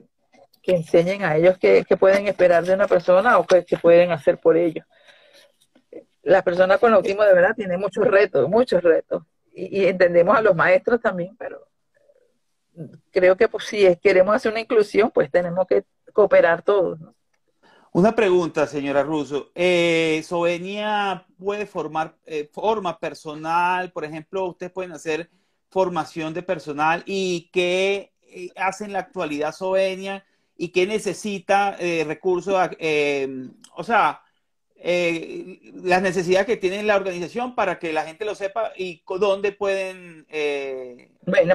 que 0.63 0.73
enseñen 0.73 1.23
a 1.23 1.37
ellos 1.37 1.59
qué, 1.59 1.85
pueden 2.01 2.27
esperar 2.27 2.65
de 2.65 2.75
una 2.75 2.89
persona 2.89 3.39
o 3.39 3.47
qué, 3.47 3.65
pueden 3.81 4.11
hacer 4.11 4.39
por 4.39 4.57
ellos. 4.57 4.85
La 6.23 6.43
persona 6.43 6.79
con 6.79 6.93
autismo 6.93 7.23
de 7.23 7.35
verdad 7.35 7.55
tiene 7.55 7.77
muchos 7.77 8.07
retos, 8.07 8.49
muchos 8.49 8.83
retos. 8.83 9.23
Y, 9.55 9.85
entendemos 9.87 10.37
a 10.37 10.43
los 10.43 10.57
maestros 10.57 11.01
también, 11.01 11.37
pero 11.37 11.67
creo 13.11 13.37
que 13.37 13.49
pues, 13.49 13.65
si 13.65 13.97
queremos 13.97 14.35
hacer 14.35 14.53
una 14.53 14.61
inclusión, 14.61 15.11
pues 15.11 15.31
tenemos 15.31 15.67
que 15.67 15.85
cooperar 16.13 16.63
todos. 16.63 16.99
Una 17.93 18.15
pregunta, 18.15 18.67
señora 18.67 19.03
Russo. 19.03 19.51
Eh, 19.55 20.23
¿Sovenia 20.25 21.27
puede 21.39 21.67
formar 21.67 22.15
eh, 22.25 22.49
forma 22.53 22.99
personal? 22.99 23.91
Por 23.91 24.05
ejemplo, 24.05 24.47
ustedes 24.47 24.73
pueden 24.73 24.93
hacer 24.93 25.31
formación 25.71 26.35
de 26.35 26.43
personal 26.43 27.03
y 27.07 27.51
qué 27.53 28.13
eh, 28.23 28.51
hace 28.57 28.85
en 28.85 28.93
la 28.93 29.01
actualidad 29.01 29.53
Sovenia 29.53 30.25
y 30.57 30.69
qué 30.69 30.87
necesita 30.87 31.77
eh, 31.79 32.05
recursos, 32.07 32.57
eh, 32.79 33.29
o 33.75 33.85
sea, 33.85 34.23
las 34.81 36.03
necesidades 36.03 36.47
que 36.47 36.57
tiene 36.57 36.85
la 36.85 36.95
organización 36.95 37.57
para 37.57 37.81
que 37.81 37.93
la 37.93 38.05
gente 38.05 38.25
lo 38.25 38.37
sepa 38.37 38.73
y 38.77 39.03
dónde 39.19 39.51
pueden 39.51 40.25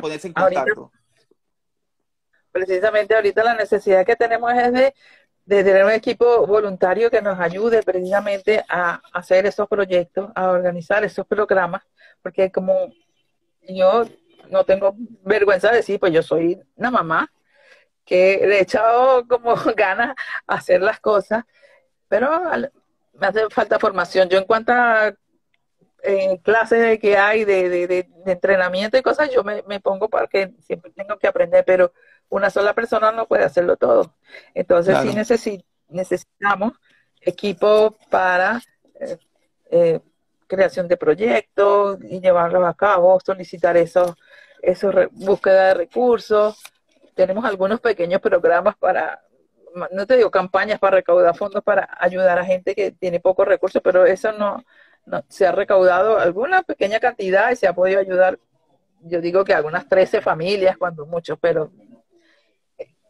ponerse 0.02 0.28
en 0.28 0.34
contacto. 0.34 0.92
precisamente 2.52 3.16
ahorita 3.16 3.44
la 3.46 3.56
necesidad 3.56 4.06
que 4.06 4.18
tenemos 4.18 4.54
es 4.54 4.74
de, 4.74 4.94
de, 5.46 5.64
tener 5.64 5.86
un 5.86 5.92
equipo 5.92 6.46
voluntario 6.46 7.10
que 7.10 7.22
nos 7.22 7.40
ayude 7.40 7.82
precisamente 7.82 8.66
a 8.68 9.02
hacer 9.14 9.46
esos 9.46 9.70
proyectos, 9.70 10.30
a 10.36 10.50
organizar 10.50 11.06
esos 11.06 11.26
programas, 11.26 11.84
porque 12.22 12.52
como 12.52 12.92
yo 13.68 14.06
no 14.50 14.64
tengo 14.64 14.96
vergüenza 15.24 15.70
de 15.70 15.78
decir, 15.78 16.00
pues 16.00 16.14
yo 16.14 16.22
soy 16.22 16.60
una 16.76 16.92
mamá 16.92 17.32
que 18.06 18.46
le 18.46 18.58
he 18.58 18.62
echado 18.62 19.28
como 19.28 19.56
ganas 19.76 20.16
a 20.48 20.56
hacer 20.56 20.82
las 20.82 21.00
cosas, 21.00 21.44
pero 22.08 22.30
me 23.14 23.28
hace 23.28 23.50
falta 23.50 23.80
formación. 23.80 24.30
Yo 24.30 24.38
en 24.38 24.46
cuanto 24.46 24.74
a 24.74 25.14
eh, 26.04 26.40
clases 26.44 27.00
que 27.00 27.18
hay 27.18 27.46
de, 27.46 28.08
entrenamiento 28.26 28.98
y 28.98 29.02
cosas, 29.02 29.30
yo 29.32 29.44
me, 29.44 29.80
pongo 29.80 30.10
para 30.10 30.28
que 30.28 30.54
siempre 30.60 30.92
tengo 30.92 31.18
que 31.18 31.28
aprender, 31.28 31.64
pero 31.66 31.94
una 32.30 32.50
sola 32.50 32.74
persona 32.74 33.12
no 33.12 33.28
puede 33.28 33.46
hacerlo 33.46 33.78
todo. 33.78 34.16
Entonces 34.54 34.98
sí 35.40 35.64
necesitamos 35.88 36.74
equipo 37.22 37.98
para 38.10 38.62
eh, 39.00 39.18
eh, 39.72 40.00
creación 40.56 40.88
de 40.88 40.98
proyectos 40.98 42.00
y 42.04 42.20
llevarlos 42.22 42.66
a 42.66 42.74
cabo, 42.74 43.20
solicitar 43.20 43.78
esos, 43.78 44.14
esos 44.62 44.94
búsqueda 45.12 45.70
de 45.70 45.74
recursos. 45.74 46.62
Tenemos 47.16 47.46
algunos 47.46 47.80
pequeños 47.80 48.22
programas 48.22 48.76
para, 48.78 49.24
no 49.92 50.08
te 50.08 50.18
digo 50.18 50.32
campañas 50.32 50.80
para 50.80 50.98
recaudar 50.98 51.36
fondos 51.36 51.64
para 51.64 51.90
ayudar 52.00 52.40
a 52.40 52.46
gente 52.46 52.76
que 52.76 52.92
tiene 52.92 53.20
pocos 53.20 53.48
recursos, 53.48 53.82
pero 53.84 54.06
eso 54.06 54.32
no, 54.32 54.64
no 55.06 55.24
se 55.28 55.46
ha 55.46 55.52
recaudado 55.52 56.20
alguna 56.20 56.64
pequeña 56.64 57.00
cantidad 57.00 57.52
y 57.52 57.56
se 57.56 57.68
ha 57.68 57.74
podido 57.74 58.00
ayudar, 58.00 58.40
yo 59.02 59.22
digo 59.22 59.44
que 59.44 59.54
algunas 59.54 59.88
13 59.88 60.22
familias, 60.22 60.78
cuando 60.78 61.06
mucho, 61.06 61.38
pero 61.38 61.72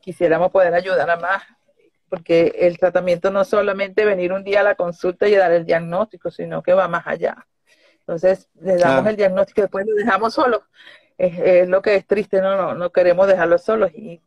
quisiéramos 0.01 0.51
poder 0.51 0.73
ayudar 0.73 1.09
a 1.09 1.17
más 1.17 1.43
porque 2.13 2.53
el 2.59 2.77
tratamiento 2.77 3.31
no 3.31 3.41
es 3.41 3.47
solamente 3.47 4.05
venir 4.05 4.33
un 4.33 4.43
día 4.43 4.59
a 4.59 4.63
la 4.63 4.75
consulta 4.75 5.27
y 5.27 5.33
dar 5.33 5.51
el 5.51 5.65
diagnóstico, 5.65 6.29
sino 6.29 6.61
que 6.61 6.71
va 6.71 6.87
más 6.87 7.07
allá. 7.07 7.47
Entonces, 8.01 8.49
le 8.61 8.77
damos 8.77 9.07
el 9.07 9.15
diagnóstico 9.15 9.61
y 9.61 9.63
después 9.63 9.87
lo 9.87 9.95
dejamos 9.95 10.31
solo. 10.35 10.61
Es, 11.17 11.67
lo 11.67 11.81
que 11.81 11.95
es 11.95 12.05
triste, 12.05 12.39
no, 12.39 12.75
no, 12.75 12.91
queremos 12.91 13.25
dejarlo 13.25 13.57
solos. 13.57 13.89
Y 13.95 14.21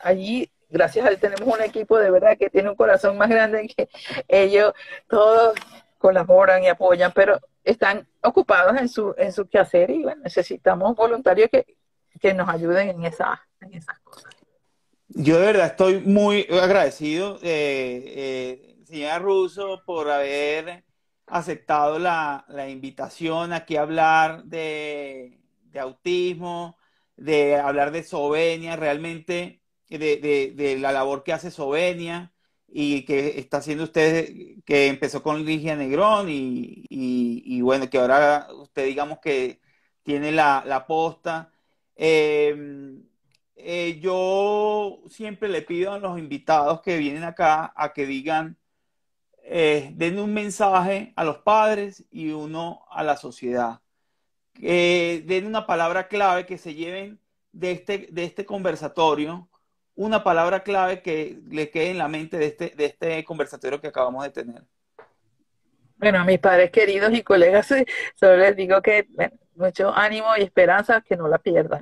allí, 0.00 0.50
gracias 0.70 1.04
a 1.04 1.10
él, 1.10 1.18
tenemos 1.18 1.46
un 1.46 1.62
equipo 1.62 1.98
de 1.98 2.10
verdad 2.10 2.38
que 2.38 2.48
tiene 2.48 2.70
un 2.70 2.76
corazón 2.76 3.18
más 3.18 3.28
grande 3.28 3.68
que 3.68 3.90
ellos 4.26 4.72
todos 5.06 5.52
colaboran 5.98 6.64
y 6.64 6.68
apoyan, 6.68 7.12
pero 7.14 7.38
están 7.62 8.08
ocupados 8.22 8.74
en 8.78 8.88
su, 8.88 9.14
en 9.18 9.34
su 9.34 9.46
quehacer 9.46 9.90
y 9.90 10.02
necesitamos 10.24 10.96
voluntarios 10.96 11.50
que, 11.52 11.76
que 12.18 12.32
nos 12.32 12.48
ayuden 12.48 12.88
en, 12.88 13.04
esa, 13.04 13.38
en 13.60 13.74
esas. 13.74 13.98
Yo 15.08 15.38
de 15.38 15.46
verdad 15.46 15.66
estoy 15.66 16.00
muy 16.00 16.46
agradecido, 16.50 17.38
eh, 17.42 18.02
eh, 18.16 18.76
señora 18.84 19.18
Russo, 19.18 19.82
por 19.86 20.10
haber 20.10 20.84
aceptado 21.26 21.98
la, 21.98 22.44
invitación 22.68 23.52
aquí 23.52 23.76
a 23.76 23.82
hablar 23.82 24.44
de, 24.44 25.38
autismo, 25.78 26.76
de 27.16 27.56
hablar 27.56 27.92
de 27.92 28.02
Sovenia, 28.02 28.76
realmente 28.76 29.62
de, 29.88 30.76
la 30.80 30.92
labor 30.92 31.22
que 31.22 31.32
hace 31.32 31.50
Sovenia 31.50 32.32
y 32.68 33.04
que 33.04 33.38
está 33.38 33.58
haciendo 33.58 33.84
usted, 33.84 34.28
que 34.64 34.88
empezó 34.88 35.22
con 35.22 35.44
Ligia 35.44 35.76
Negrón 35.76 36.26
y, 36.28 37.60
bueno, 37.62 37.88
que 37.90 37.98
ahora 37.98 38.48
usted 38.52 38.86
digamos 38.86 39.18
que 39.20 39.60
tiene 40.02 40.32
la, 40.32 40.64
la 40.66 40.86
posta. 40.86 41.52
Eh, 41.96 42.54
eh, 43.56 43.98
yo 44.00 45.02
siempre 45.08 45.48
le 45.48 45.62
pido 45.62 45.92
a 45.92 45.98
los 45.98 46.18
invitados 46.18 46.82
que 46.82 46.98
vienen 46.98 47.24
acá 47.24 47.72
a 47.74 47.92
que 47.92 48.06
digan, 48.06 48.58
eh, 49.42 49.92
den 49.94 50.18
un 50.18 50.34
mensaje 50.34 51.12
a 51.16 51.24
los 51.24 51.38
padres 51.38 52.04
y 52.10 52.30
uno 52.30 52.84
a 52.90 53.02
la 53.02 53.16
sociedad. 53.16 53.80
Que 54.54 55.22
den 55.26 55.46
una 55.46 55.66
palabra 55.66 56.08
clave 56.08 56.46
que 56.46 56.58
se 56.58 56.74
lleven 56.74 57.20
de 57.52 57.72
este, 57.72 58.08
de 58.10 58.24
este 58.24 58.44
conversatorio, 58.44 59.48
una 59.94 60.22
palabra 60.22 60.62
clave 60.62 61.00
que 61.00 61.40
le 61.48 61.70
quede 61.70 61.90
en 61.90 61.98
la 61.98 62.08
mente 62.08 62.36
de 62.36 62.46
este, 62.46 62.70
de 62.76 62.84
este 62.84 63.24
conversatorio 63.24 63.80
que 63.80 63.88
acabamos 63.88 64.22
de 64.24 64.30
tener. 64.30 64.62
Bueno, 65.96 66.18
a 66.18 66.24
mis 66.24 66.38
padres 66.38 66.70
queridos 66.70 67.12
y 67.14 67.22
colegas, 67.22 67.68
solo 68.14 68.36
les 68.36 68.54
digo 68.54 68.82
que 68.82 69.08
mucho 69.54 69.94
ánimo 69.94 70.36
y 70.36 70.42
esperanza 70.42 71.00
que 71.00 71.16
no 71.16 71.26
la 71.28 71.38
pierdan. 71.38 71.80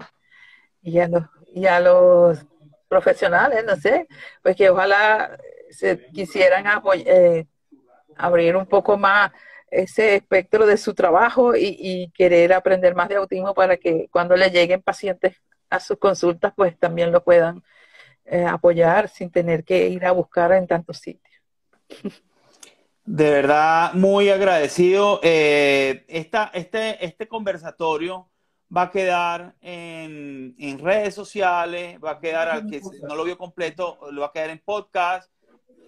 Y 0.82 0.92
ya 0.92 1.08
no, 1.08 1.30
y 1.54 1.66
a 1.66 1.78
los 1.78 2.44
profesionales, 2.88 3.64
no 3.64 3.76
sé, 3.76 4.08
pues 4.42 4.56
que 4.56 4.70
ojalá 4.70 5.38
se 5.70 6.06
quisieran 6.12 6.64
eh, 6.94 7.46
abrir 8.16 8.56
un 8.56 8.66
poco 8.66 8.98
más 8.98 9.30
ese 9.70 10.16
espectro 10.16 10.66
de 10.66 10.76
su 10.76 10.94
trabajo 10.94 11.54
y, 11.56 12.10
querer 12.14 12.52
aprender 12.52 12.94
más 12.94 13.08
de 13.08 13.16
autismo 13.16 13.54
para 13.54 13.76
que 13.76 14.08
cuando 14.10 14.36
le 14.36 14.50
lleguen 14.50 14.82
pacientes 14.82 15.36
a 15.70 15.80
sus 15.80 15.98
consultas, 15.98 16.52
pues 16.56 16.78
también 16.78 17.12
lo 17.12 17.22
puedan 17.22 17.62
eh, 18.24 18.44
apoyar 18.44 19.08
sin 19.08 19.30
tener 19.30 19.64
que 19.64 19.88
ir 19.88 20.04
a 20.06 20.12
buscar 20.12 20.52
en 20.52 20.66
tantos 20.66 20.98
sitios. 20.98 21.34
De 23.04 23.30
verdad, 23.30 23.92
muy 23.94 24.30
agradecido. 24.30 25.20
Eh, 25.22 26.04
este, 26.08 27.04
este 27.04 27.28
conversatorio 27.28 28.28
va 28.74 28.82
a 28.82 28.90
quedar 28.90 29.54
en, 29.60 30.78
redes 30.78 31.14
sociales, 31.14 31.98
va 32.04 32.12
a 32.12 32.20
quedar 32.20 32.48
al 32.48 32.66
que 32.66 32.80
no 33.06 33.14
lo 33.14 33.24
vio 33.24 33.38
completo, 33.38 33.98
lo 34.10 34.22
va 34.22 34.28
a 34.28 34.32
quedar 34.32 34.50
en 34.50 34.60
podcast. 34.64 35.30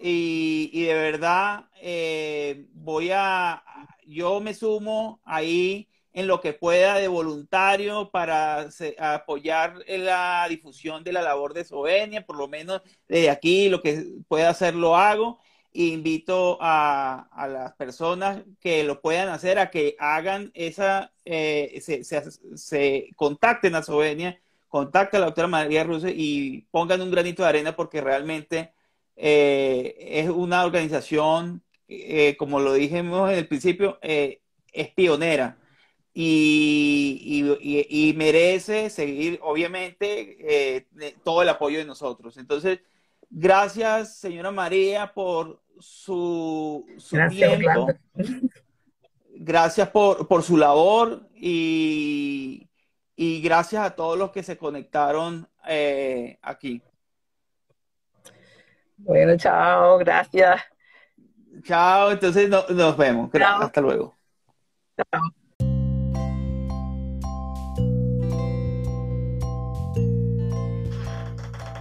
Y, 0.01 0.85
de 0.85 0.95
verdad, 0.95 1.69
eh, 1.81 2.67
voy 2.73 3.11
a, 3.13 3.63
yo 4.07 4.41
me 4.41 4.55
sumo 4.55 5.21
ahí 5.25 5.89
en 6.13 6.27
lo 6.27 6.41
que 6.41 6.53
pueda 6.53 6.97
de 6.97 7.09
voluntario 7.09 8.11
para 8.11 8.69
apoyar 8.99 9.77
la 9.87 10.47
difusión 10.49 11.03
de 11.05 11.13
la 11.13 11.23
labor 11.23 11.55
de 11.55 11.65
Sovenia, 11.65 12.25
por 12.25 12.37
lo 12.37 12.49
menos 12.49 12.83
desde 13.09 13.31
aquí 13.31 13.69
lo 13.69 13.83
que 13.83 14.07
pueda 14.29 14.51
hacer 14.51 14.75
lo 14.75 14.97
hago 14.97 15.39
invito 15.77 16.59
a, 16.61 17.29
las 17.49 17.75
personas 17.75 18.43
que 18.61 18.83
lo 18.85 19.01
puedan 19.01 19.29
hacer 19.29 19.59
a 19.59 19.71
que 19.71 19.95
hagan 19.99 20.51
esa, 20.55 21.13
eh, 21.25 21.81
se, 22.55 23.11
contacten 23.17 23.75
a 23.75 23.83
Sovenia, 23.83 24.41
contacten 24.69 25.19
a 25.19 25.21
la 25.21 25.27
doctora 25.27 25.49
María 25.49 25.85
Russo 25.85 26.09
y 26.09 26.67
pongan 26.71 27.03
un 27.03 27.11
granito 27.11 27.43
de 27.43 27.49
arena 27.51 27.77
porque 27.77 28.01
realmente 28.01 28.73
eh, 29.17 29.97
es 30.01 30.31
una 30.31 30.65
organización, 30.65 31.63
eh, 31.89 32.37
como 32.39 32.61
lo 32.61 32.73
dijimos 32.73 33.31
en 33.31 33.39
el 33.39 33.49
principio, 33.49 33.99
es 34.03 34.39
pionera. 34.95 35.59
Y, 36.19 37.45
y, 37.91 38.15
merece 38.15 38.89
seguir, 38.89 39.39
obviamente, 39.43 40.87
todo 41.23 41.43
el 41.43 41.49
apoyo 41.51 41.79
de 41.79 41.85
nosotros. 41.85 42.39
Entonces, 42.39 42.81
gracias, 43.29 44.17
señora 44.17 44.51
María, 44.51 45.13
por 45.13 45.61
su, 45.79 46.87
tiempo. 47.31 47.89
Gracias 49.39 49.89
por, 49.91 50.43
su 50.43 50.57
labor 50.57 51.29
y, 51.35 52.69
gracias 53.17 53.85
a 53.85 53.95
todos 53.95 54.19
los 54.19 54.31
que 54.31 54.43
se 54.43 54.57
conectaron 54.57 55.49
eh, 55.67 56.39
aquí. 56.43 56.83
Bueno, 58.97 59.37
chao, 59.37 59.99
gracias. 59.99 60.63
Chao, 61.63 62.11
entonces 62.11 62.49
nos 62.49 62.97
vemos. 62.97 63.31
Hasta 63.35 63.81
luego. 63.81 64.17
Chao. 64.97 65.46